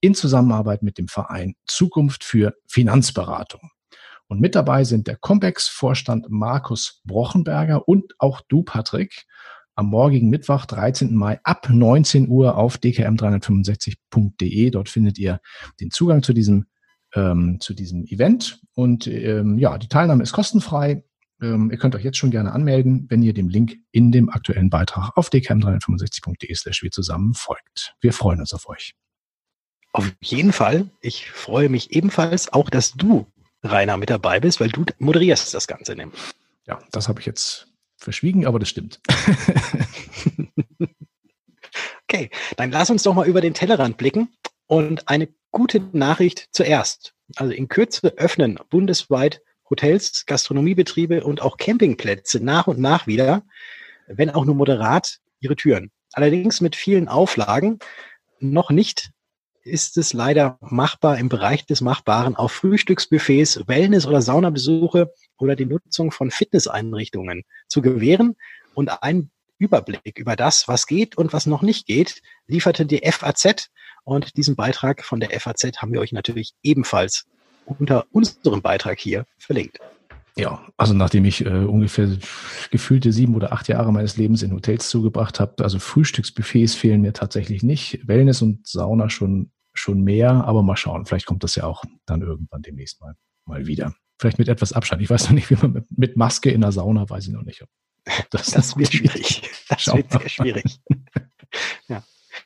in 0.00 0.16
Zusammenarbeit 0.16 0.82
mit 0.82 0.98
dem 0.98 1.06
Verein 1.06 1.54
Zukunft 1.66 2.24
für 2.24 2.54
Finanzberatung. 2.66 3.70
Und 4.26 4.40
mit 4.40 4.56
dabei 4.56 4.82
sind 4.82 5.06
der 5.06 5.18
Combex-Vorstand 5.18 6.30
Markus 6.30 7.00
Brochenberger 7.04 7.86
und 7.86 8.14
auch 8.18 8.40
du, 8.48 8.64
Patrick 8.64 9.24
am 9.74 9.86
morgigen 9.86 10.30
Mittwoch, 10.30 10.66
13. 10.66 11.14
Mai 11.14 11.40
ab 11.42 11.68
19 11.68 12.28
Uhr 12.28 12.56
auf 12.56 12.76
dkm365.de. 12.76 14.70
Dort 14.70 14.88
findet 14.88 15.18
ihr 15.18 15.40
den 15.80 15.90
Zugang 15.90 16.22
zu 16.22 16.32
diesem, 16.32 16.66
ähm, 17.14 17.58
zu 17.60 17.74
diesem 17.74 18.04
Event. 18.04 18.60
Und 18.74 19.06
ähm, 19.06 19.58
ja, 19.58 19.78
die 19.78 19.88
Teilnahme 19.88 20.22
ist 20.22 20.32
kostenfrei. 20.32 21.04
Ähm, 21.42 21.70
ihr 21.70 21.78
könnt 21.78 21.94
euch 21.94 22.04
jetzt 22.04 22.18
schon 22.18 22.30
gerne 22.30 22.52
anmelden, 22.52 23.06
wenn 23.08 23.22
ihr 23.22 23.34
dem 23.34 23.48
Link 23.48 23.76
in 23.90 24.12
dem 24.12 24.30
aktuellen 24.30 24.70
Beitrag 24.70 25.16
auf 25.16 25.28
dkm365.de 25.28 26.54
slash 26.54 26.82
wir 26.82 26.90
zusammen 26.90 27.34
folgt. 27.34 27.94
Wir 28.00 28.12
freuen 28.12 28.40
uns 28.40 28.52
auf 28.52 28.68
euch. 28.68 28.94
Auf 29.92 30.12
jeden 30.22 30.52
Fall. 30.52 30.90
Ich 31.00 31.30
freue 31.30 31.68
mich 31.68 31.92
ebenfalls 31.92 32.52
auch, 32.52 32.68
dass 32.68 32.92
du, 32.92 33.26
Rainer, 33.62 33.96
mit 33.96 34.10
dabei 34.10 34.40
bist, 34.40 34.60
weil 34.60 34.68
du 34.68 34.84
moderierst 34.98 35.54
das 35.54 35.66
Ganze 35.66 35.94
nämlich. 35.94 36.20
Ja, 36.66 36.80
das 36.90 37.08
habe 37.08 37.20
ich 37.20 37.26
jetzt 37.26 37.73
verschwiegen, 38.04 38.46
aber 38.46 38.58
das 38.58 38.68
stimmt. 38.68 39.00
okay, 42.04 42.30
dann 42.56 42.70
lass 42.70 42.90
uns 42.90 43.02
doch 43.02 43.14
mal 43.14 43.26
über 43.26 43.40
den 43.40 43.54
Tellerrand 43.54 43.96
blicken 43.96 44.28
und 44.66 45.08
eine 45.08 45.28
gute 45.50 45.80
Nachricht 45.92 46.48
zuerst. 46.52 47.14
Also 47.36 47.52
in 47.52 47.68
Kürze 47.68 48.14
öffnen 48.16 48.58
bundesweit 48.70 49.40
Hotels, 49.70 50.26
Gastronomiebetriebe 50.26 51.24
und 51.24 51.40
auch 51.42 51.56
Campingplätze 51.56 52.38
nach 52.40 52.66
und 52.66 52.78
nach 52.78 53.06
wieder, 53.06 53.44
wenn 54.06 54.30
auch 54.30 54.44
nur 54.44 54.54
moderat, 54.54 55.20
ihre 55.40 55.56
Türen. 55.56 55.90
Allerdings 56.12 56.60
mit 56.60 56.76
vielen 56.76 57.08
Auflagen, 57.08 57.78
noch 58.38 58.70
nicht 58.70 59.10
ist 59.64 59.96
es 59.96 60.12
leider 60.12 60.58
machbar 60.60 61.18
im 61.18 61.28
Bereich 61.28 61.64
des 61.66 61.80
Machbaren 61.80 62.36
auf 62.36 62.52
Frühstücksbuffets, 62.52 63.66
Wellness- 63.66 64.06
oder 64.06 64.20
Saunabesuche 64.20 65.12
oder 65.38 65.56
die 65.56 65.64
Nutzung 65.64 66.10
von 66.10 66.30
Fitnesseinrichtungen 66.30 67.42
zu 67.68 67.80
gewähren 67.80 68.36
und 68.74 69.02
einen 69.02 69.30
Überblick 69.58 70.18
über 70.18 70.36
das, 70.36 70.68
was 70.68 70.86
geht 70.86 71.16
und 71.16 71.32
was 71.32 71.46
noch 71.46 71.62
nicht 71.62 71.86
geht, 71.86 72.20
lieferte 72.46 72.84
die 72.84 73.00
FAZ 73.10 73.70
und 74.04 74.36
diesen 74.36 74.56
Beitrag 74.56 75.02
von 75.02 75.20
der 75.20 75.30
FAZ 75.40 75.78
haben 75.78 75.92
wir 75.92 76.00
euch 76.00 76.12
natürlich 76.12 76.52
ebenfalls 76.62 77.24
unter 77.64 78.04
unserem 78.12 78.60
Beitrag 78.60 79.00
hier 79.00 79.24
verlinkt. 79.38 79.78
Ja, 80.36 80.66
also 80.76 80.94
nachdem 80.94 81.24
ich 81.24 81.46
äh, 81.46 81.64
ungefähr 81.64 82.08
gefühlte 82.70 83.12
sieben 83.12 83.36
oder 83.36 83.52
acht 83.52 83.68
Jahre 83.68 83.92
meines 83.92 84.16
Lebens 84.16 84.42
in 84.42 84.52
Hotels 84.52 84.88
zugebracht 84.90 85.38
habe, 85.38 85.62
also 85.62 85.78
Frühstücksbuffets 85.78 86.74
fehlen 86.74 87.02
mir 87.02 87.12
tatsächlich 87.12 87.62
nicht. 87.62 88.06
Wellness 88.08 88.42
und 88.42 88.66
Sauna 88.66 89.10
schon 89.10 89.52
schon 89.74 90.02
mehr, 90.02 90.44
aber 90.44 90.62
mal 90.62 90.76
schauen. 90.76 91.04
Vielleicht 91.04 91.26
kommt 91.26 91.44
das 91.44 91.56
ja 91.56 91.64
auch 91.64 91.84
dann 92.06 92.22
irgendwann 92.22 92.62
demnächst 92.62 93.00
mal, 93.00 93.14
mal 93.44 93.66
wieder. 93.66 93.94
Vielleicht 94.18 94.38
mit 94.38 94.48
etwas 94.48 94.72
Abstand. 94.72 95.02
Ich 95.02 95.10
weiß 95.10 95.24
noch 95.24 95.32
nicht, 95.32 95.50
wie 95.50 95.56
man 95.56 95.72
mit, 95.72 95.86
mit 95.90 96.16
Maske 96.16 96.50
in 96.50 96.60
der 96.60 96.72
Sauna, 96.72 97.08
weiß 97.10 97.26
ich 97.26 97.32
noch 97.32 97.42
nicht. 97.42 97.62
Ob, 97.62 97.68
ob 98.06 98.30
das, 98.30 98.52
das 98.52 98.76
wird 98.76 98.92
schwierig. 98.92 99.42
Das 99.68 99.82
Schauen 99.82 99.98
wird 99.98 100.12
sehr 100.12 100.28
schwierig. 100.28 100.80
ja. 101.88 102.02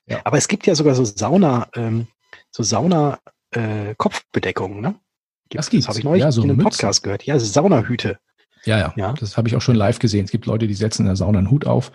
ja. 0.06 0.20
Aber 0.24 0.38
es 0.38 0.48
gibt 0.48 0.66
ja 0.66 0.74
sogar 0.74 0.94
so 0.94 1.04
Sauna, 1.04 1.68
ähm, 1.74 2.08
so 2.50 2.62
Sauna 2.62 3.20
äh, 3.50 3.94
Kopfbedeckungen, 3.96 4.80
ne? 4.80 4.98
Gibt, 5.48 5.58
das, 5.58 5.70
das 5.70 5.88
habe 5.88 5.98
ich 5.98 6.04
neulich 6.04 6.22
ja, 6.22 6.32
so 6.32 6.42
in 6.42 6.50
einem 6.50 6.56
Mützen. 6.58 6.70
Podcast 6.70 7.02
gehört. 7.02 7.24
Ja, 7.24 7.38
Saunahüte. 7.38 8.18
Ja, 8.64 8.78
ja, 8.78 8.92
ja. 8.96 9.12
Das 9.14 9.36
habe 9.36 9.48
ich 9.48 9.56
auch 9.56 9.62
schon 9.62 9.76
live 9.76 9.98
gesehen. 9.98 10.24
Es 10.24 10.30
gibt 10.30 10.46
Leute, 10.46 10.66
die 10.66 10.74
setzen 10.74 11.02
in 11.02 11.06
der 11.06 11.16
Sauna 11.16 11.38
einen 11.38 11.50
Hut 11.50 11.66
auf. 11.66 11.92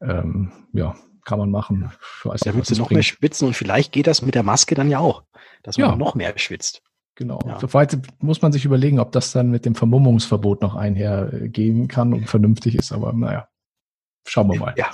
Ähm, 0.00 0.52
ja, 0.72 0.94
kann 1.24 1.38
man 1.38 1.50
machen. 1.50 1.90
Ich 2.18 2.24
weiß 2.24 2.40
da 2.40 2.54
willst 2.54 2.70
du 2.70 2.74
noch 2.76 2.88
bringt. 2.88 2.96
mehr 2.96 3.02
schwitzen 3.02 3.48
und 3.48 3.54
vielleicht 3.54 3.92
geht 3.92 4.06
das 4.06 4.22
mit 4.22 4.34
der 4.34 4.42
Maske 4.42 4.74
dann 4.74 4.90
ja 4.90 5.00
auch, 5.00 5.24
dass 5.62 5.78
man 5.78 5.90
ja. 5.90 5.96
noch 5.96 6.14
mehr 6.14 6.32
schwitzt. 6.38 6.82
Genau. 7.16 7.40
Ja. 7.46 7.58
Soweit 7.58 7.98
muss 8.20 8.42
man 8.42 8.52
sich 8.52 8.64
überlegen, 8.64 9.00
ob 9.00 9.10
das 9.12 9.32
dann 9.32 9.50
mit 9.50 9.64
dem 9.64 9.74
Vermummungsverbot 9.74 10.60
noch 10.60 10.76
einhergehen 10.76 11.88
kann 11.88 12.12
und 12.12 12.28
vernünftig 12.28 12.76
ist. 12.76 12.92
Aber 12.92 13.12
naja, 13.14 13.48
schauen 14.26 14.52
wir 14.52 14.60
mal. 14.60 14.74
Ja. 14.76 14.90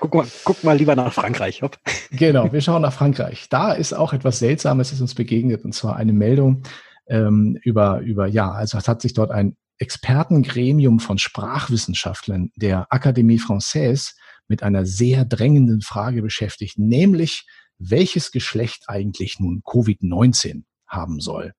Guck 0.00 0.14
mal, 0.14 0.26
guck 0.44 0.64
mal 0.64 0.76
lieber 0.76 0.96
nach 0.96 1.12
Frankreich. 1.12 1.62
Hopp. 1.62 1.78
Genau, 2.10 2.52
wir 2.52 2.60
schauen 2.60 2.82
nach 2.82 2.92
Frankreich. 2.92 3.48
Da 3.48 3.72
ist 3.72 3.92
auch 3.92 4.12
etwas 4.12 4.38
Seltsames, 4.38 4.92
ist 4.92 5.00
uns 5.00 5.14
begegnet, 5.14 5.64
und 5.64 5.74
zwar 5.74 5.96
eine 5.96 6.12
Meldung 6.12 6.62
ähm, 7.08 7.58
über, 7.62 8.00
über, 8.00 8.26
ja, 8.26 8.50
also 8.50 8.78
es 8.78 8.88
hat 8.88 9.02
sich 9.02 9.14
dort 9.14 9.30
ein 9.30 9.56
Expertengremium 9.78 11.00
von 11.00 11.18
Sprachwissenschaftlern 11.18 12.50
der 12.56 12.88
Académie 12.90 13.40
Française 13.40 14.14
mit 14.48 14.62
einer 14.62 14.86
sehr 14.86 15.24
drängenden 15.24 15.82
Frage 15.82 16.22
beschäftigt, 16.22 16.78
nämlich 16.78 17.46
welches 17.78 18.32
Geschlecht 18.32 18.84
eigentlich 18.88 19.38
nun 19.38 19.62
Covid-19 19.64 20.64
haben 20.86 21.20
soll. 21.20 21.52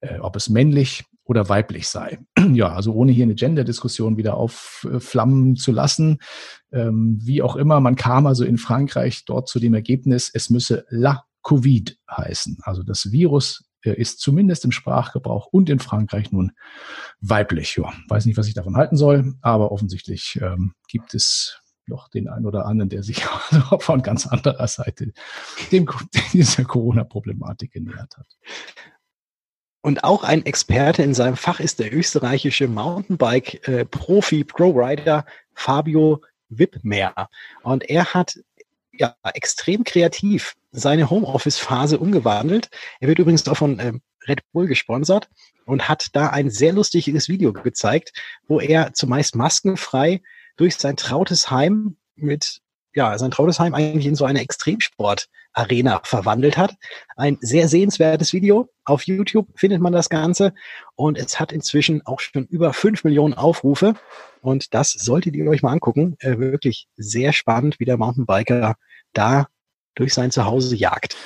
Äh, 0.00 0.18
ob 0.18 0.36
es 0.36 0.50
männlich 0.50 1.04
oder 1.24 1.48
weiblich 1.48 1.88
sei. 1.88 2.18
Ja, 2.52 2.74
also 2.74 2.92
ohne 2.92 3.10
hier 3.10 3.24
eine 3.24 3.34
Gender-Diskussion 3.34 4.18
wieder 4.18 4.36
aufflammen 4.36 5.56
zu 5.56 5.72
lassen. 5.72 6.18
Ähm, 6.72 7.18
wie 7.22 7.40
auch 7.40 7.56
immer, 7.56 7.80
man 7.80 7.96
kam 7.96 8.26
also 8.26 8.44
in 8.44 8.58
Frankreich 8.58 9.24
dort 9.24 9.48
zu 9.48 9.58
dem 9.58 9.72
Ergebnis, 9.72 10.30
es 10.32 10.50
müsse 10.50 10.84
La 10.90 11.24
Covid 11.42 11.96
heißen. 12.10 12.58
Also 12.62 12.82
das 12.82 13.12
Virus 13.12 13.64
ist 13.92 14.20
zumindest 14.20 14.64
im 14.64 14.72
Sprachgebrauch 14.72 15.46
und 15.46 15.68
in 15.68 15.78
Frankreich 15.78 16.32
nun 16.32 16.52
weiblich. 17.20 17.76
Ja, 17.76 17.92
weiß 18.08 18.26
nicht, 18.26 18.36
was 18.38 18.48
ich 18.48 18.54
davon 18.54 18.76
halten 18.76 18.96
soll, 18.96 19.34
aber 19.42 19.72
offensichtlich 19.72 20.38
ähm, 20.42 20.74
gibt 20.88 21.14
es 21.14 21.60
noch 21.86 22.08
den 22.08 22.28
einen 22.28 22.46
oder 22.46 22.66
anderen, 22.66 22.88
der 22.88 23.02
sich 23.02 23.24
von 23.78 24.02
ganz 24.02 24.26
anderer 24.26 24.66
Seite 24.66 25.12
dem, 25.70 25.86
dieser 26.32 26.64
Corona-Problematik 26.64 27.72
genähert 27.72 28.16
hat. 28.16 28.26
Und 29.82 30.02
auch 30.02 30.24
ein 30.24 30.46
Experte 30.46 31.02
in 31.02 31.12
seinem 31.12 31.36
Fach 31.36 31.60
ist 31.60 31.78
der 31.78 31.94
österreichische 31.94 32.68
Mountainbike-Profi, 32.68 34.40
äh, 34.40 34.44
Pro-Rider 34.44 35.26
Fabio 35.52 36.22
Wippmer. 36.48 37.28
Und 37.62 37.84
er 37.90 38.14
hat 38.14 38.38
ja 38.92 39.14
extrem 39.34 39.84
kreativ 39.84 40.54
seine 40.74 41.08
Homeoffice-Phase 41.08 41.98
umgewandelt. 41.98 42.68
Er 43.00 43.08
wird 43.08 43.18
übrigens 43.18 43.46
auch 43.48 43.56
von 43.56 43.78
ähm, 43.78 44.02
Red 44.28 44.40
Bull 44.52 44.66
gesponsert 44.66 45.28
und 45.66 45.88
hat 45.88 46.08
da 46.12 46.28
ein 46.28 46.50
sehr 46.50 46.72
lustiges 46.72 47.28
Video 47.28 47.52
gezeigt, 47.52 48.12
wo 48.48 48.60
er 48.60 48.92
zumeist 48.92 49.36
maskenfrei 49.36 50.20
durch 50.56 50.76
sein 50.76 50.96
trautes 50.96 51.50
Heim 51.50 51.96
mit 52.16 52.60
ja, 52.94 53.18
sein 53.18 53.32
trautes 53.32 53.58
Heim 53.58 53.74
eigentlich 53.74 54.06
in 54.06 54.14
so 54.14 54.24
eine 54.24 54.40
Extremsport-Arena 54.40 56.02
verwandelt 56.04 56.56
hat. 56.56 56.76
Ein 57.16 57.38
sehr 57.40 57.68
sehenswertes 57.68 58.32
Video. 58.32 58.68
Auf 58.84 59.02
YouTube 59.02 59.48
findet 59.56 59.80
man 59.80 59.92
das 59.92 60.08
Ganze. 60.08 60.54
Und 60.94 61.18
es 61.18 61.40
hat 61.40 61.50
inzwischen 61.50 62.06
auch 62.06 62.20
schon 62.20 62.46
über 62.46 62.72
fünf 62.72 63.02
Millionen 63.02 63.34
Aufrufe. 63.34 63.94
Und 64.42 64.74
das 64.74 64.92
solltet 64.92 65.34
ihr 65.34 65.48
euch 65.50 65.62
mal 65.62 65.72
angucken. 65.72 66.14
Äh, 66.20 66.38
wirklich 66.38 66.86
sehr 66.96 67.32
spannend, 67.32 67.80
wie 67.80 67.84
der 67.84 67.96
Mountainbiker 67.96 68.76
da 69.12 69.48
durch 69.94 70.14
sein 70.14 70.30
Zuhause 70.30 70.76
jagt. 70.76 71.16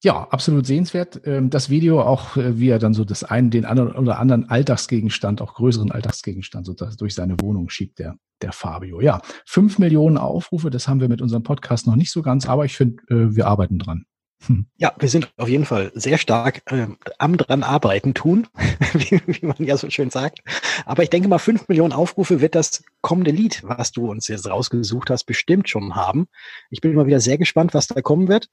Ja, 0.00 0.28
absolut 0.30 0.64
sehenswert. 0.64 1.20
Ähm, 1.24 1.50
das 1.50 1.70
Video 1.70 2.00
auch, 2.00 2.36
äh, 2.36 2.58
wie 2.58 2.68
er 2.68 2.78
dann 2.78 2.94
so 2.94 3.04
das 3.04 3.24
einen, 3.24 3.50
den 3.50 3.64
anderen 3.64 3.92
oder 3.96 4.20
anderen 4.20 4.48
Alltagsgegenstand, 4.48 5.42
auch 5.42 5.54
größeren 5.54 5.90
Alltagsgegenstand 5.90 6.66
so 6.66 6.74
durch 6.74 7.14
seine 7.14 7.34
Wohnung 7.40 7.68
schiebt, 7.68 7.98
der, 7.98 8.16
der 8.40 8.52
Fabio. 8.52 9.00
Ja, 9.00 9.20
fünf 9.44 9.80
Millionen 9.80 10.16
Aufrufe, 10.16 10.70
das 10.70 10.86
haben 10.86 11.00
wir 11.00 11.08
mit 11.08 11.20
unserem 11.20 11.42
Podcast 11.42 11.88
noch 11.88 11.96
nicht 11.96 12.12
so 12.12 12.22
ganz, 12.22 12.48
aber 12.48 12.64
ich 12.64 12.76
finde, 12.76 13.02
äh, 13.08 13.34
wir 13.34 13.48
arbeiten 13.48 13.80
dran. 13.80 14.04
Hm. 14.46 14.66
Ja, 14.76 14.94
wir 14.98 15.08
sind 15.08 15.32
auf 15.36 15.48
jeden 15.48 15.64
Fall 15.64 15.90
sehr 15.94 16.16
stark 16.16 16.62
äh, 16.66 16.86
am 17.18 17.36
dran 17.36 17.62
arbeiten 17.62 18.14
tun, 18.14 18.46
wie, 18.92 19.20
wie, 19.26 19.46
man 19.46 19.56
ja 19.58 19.76
so 19.76 19.90
schön 19.90 20.10
sagt. 20.10 20.40
Aber 20.86 21.02
ich 21.02 21.10
denke 21.10 21.28
mal, 21.28 21.38
fünf 21.38 21.68
Millionen 21.68 21.92
Aufrufe 21.92 22.40
wird 22.40 22.54
das 22.54 22.84
kommende 23.00 23.32
Lied, 23.32 23.62
was 23.64 23.90
du 23.90 24.08
uns 24.10 24.28
jetzt 24.28 24.48
rausgesucht 24.48 25.10
hast, 25.10 25.24
bestimmt 25.24 25.68
schon 25.68 25.96
haben. 25.96 26.28
Ich 26.70 26.80
bin 26.80 26.94
mal 26.94 27.06
wieder 27.06 27.20
sehr 27.20 27.38
gespannt, 27.38 27.74
was 27.74 27.88
da 27.88 28.00
kommen 28.00 28.28
wird 28.28 28.48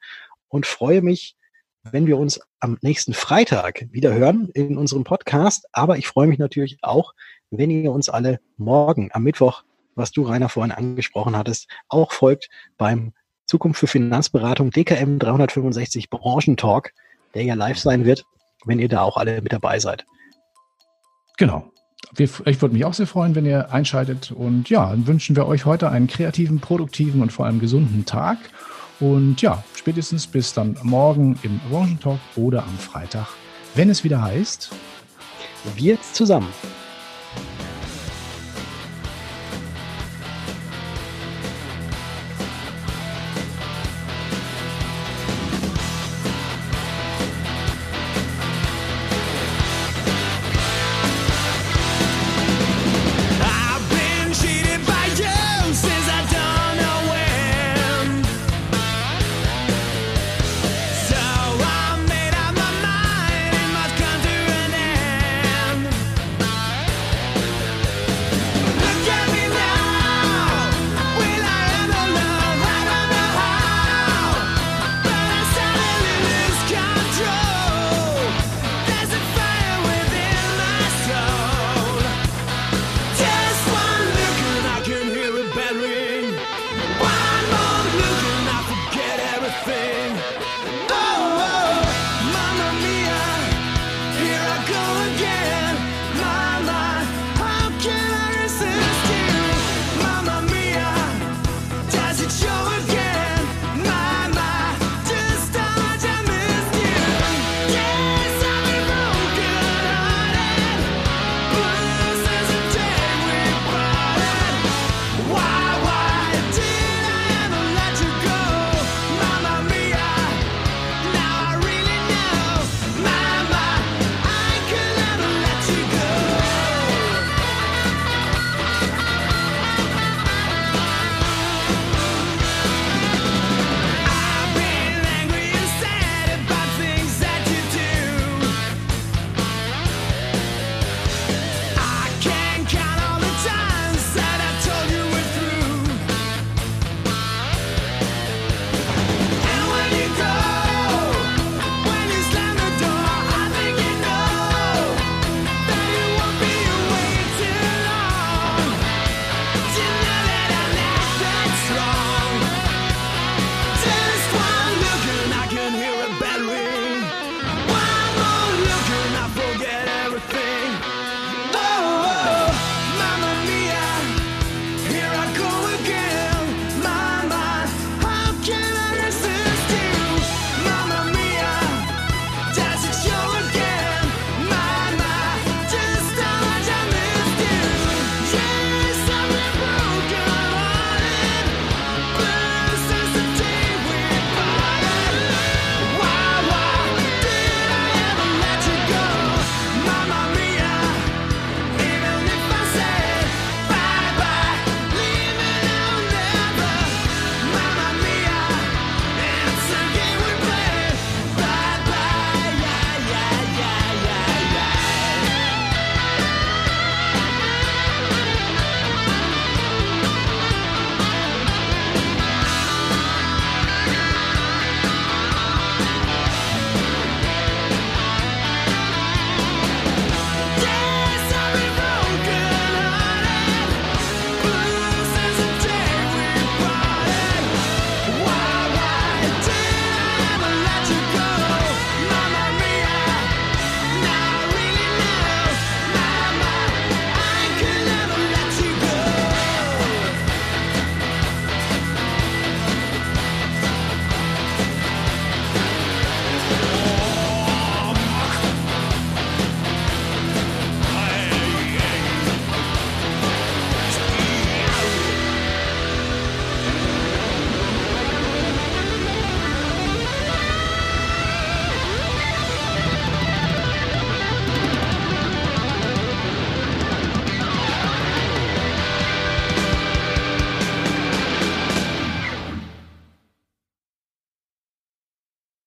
und 0.47 0.65
freue 0.65 1.01
mich, 1.01 1.35
wenn 1.83 2.07
wir 2.07 2.17
uns 2.17 2.39
am 2.59 2.77
nächsten 2.81 3.13
Freitag 3.13 3.85
wieder 3.91 4.11
hören 4.13 4.49
in 4.53 4.77
unserem 4.77 5.03
Podcast. 5.03 5.67
Aber 5.71 5.97
ich 5.97 6.07
freue 6.07 6.27
mich 6.27 6.39
natürlich 6.39 6.79
auch, 6.81 7.13
wenn 7.51 7.69
ihr 7.69 7.91
uns 7.91 8.09
alle 8.09 8.39
morgen 8.57 9.09
am 9.13 9.23
Mittwoch, 9.23 9.63
was 9.93 10.11
du 10.11 10.23
Rainer 10.23 10.49
vorhin 10.49 10.71
angesprochen 10.71 11.37
hattest, 11.37 11.69
auch 11.87 12.11
folgt 12.11 12.49
beim 12.77 13.13
Zukunft 13.45 13.79
für 13.79 13.87
Finanzberatung 13.87 14.71
DKM 14.71 15.19
365 15.19 16.09
Branchentalk, 16.09 16.93
der 17.33 17.43
ja 17.43 17.53
live 17.53 17.77
sein 17.77 18.05
wird, 18.05 18.25
wenn 18.65 18.79
ihr 18.79 18.89
da 18.89 19.01
auch 19.01 19.17
alle 19.17 19.41
mit 19.41 19.53
dabei 19.53 19.79
seid. 19.79 20.05
Genau. 21.37 21.71
Ich 22.17 22.61
würde 22.61 22.73
mich 22.73 22.85
auch 22.85 22.93
sehr 22.93 23.07
freuen, 23.07 23.35
wenn 23.35 23.45
ihr 23.45 23.73
einschaltet. 23.73 24.31
Und 24.31 24.69
ja, 24.69 24.89
dann 24.89 25.05
wünschen 25.07 25.35
wir 25.35 25.47
euch 25.47 25.65
heute 25.65 25.89
einen 25.89 26.07
kreativen, 26.07 26.59
produktiven 26.59 27.21
und 27.21 27.31
vor 27.31 27.45
allem 27.45 27.59
gesunden 27.59 28.05
Tag. 28.05 28.37
Und 28.99 29.41
ja, 29.41 29.63
spätestens 29.75 30.25
bis 30.25 30.53
dann 30.53 30.77
morgen 30.81 31.37
im 31.43 31.59
Branchentalk 31.69 32.19
oder 32.35 32.63
am 32.63 32.77
Freitag, 32.77 33.27
wenn 33.73 33.89
es 33.89 34.03
wieder 34.03 34.21
heißt. 34.21 34.71
Wir 35.75 35.97
zusammen. 36.13 36.47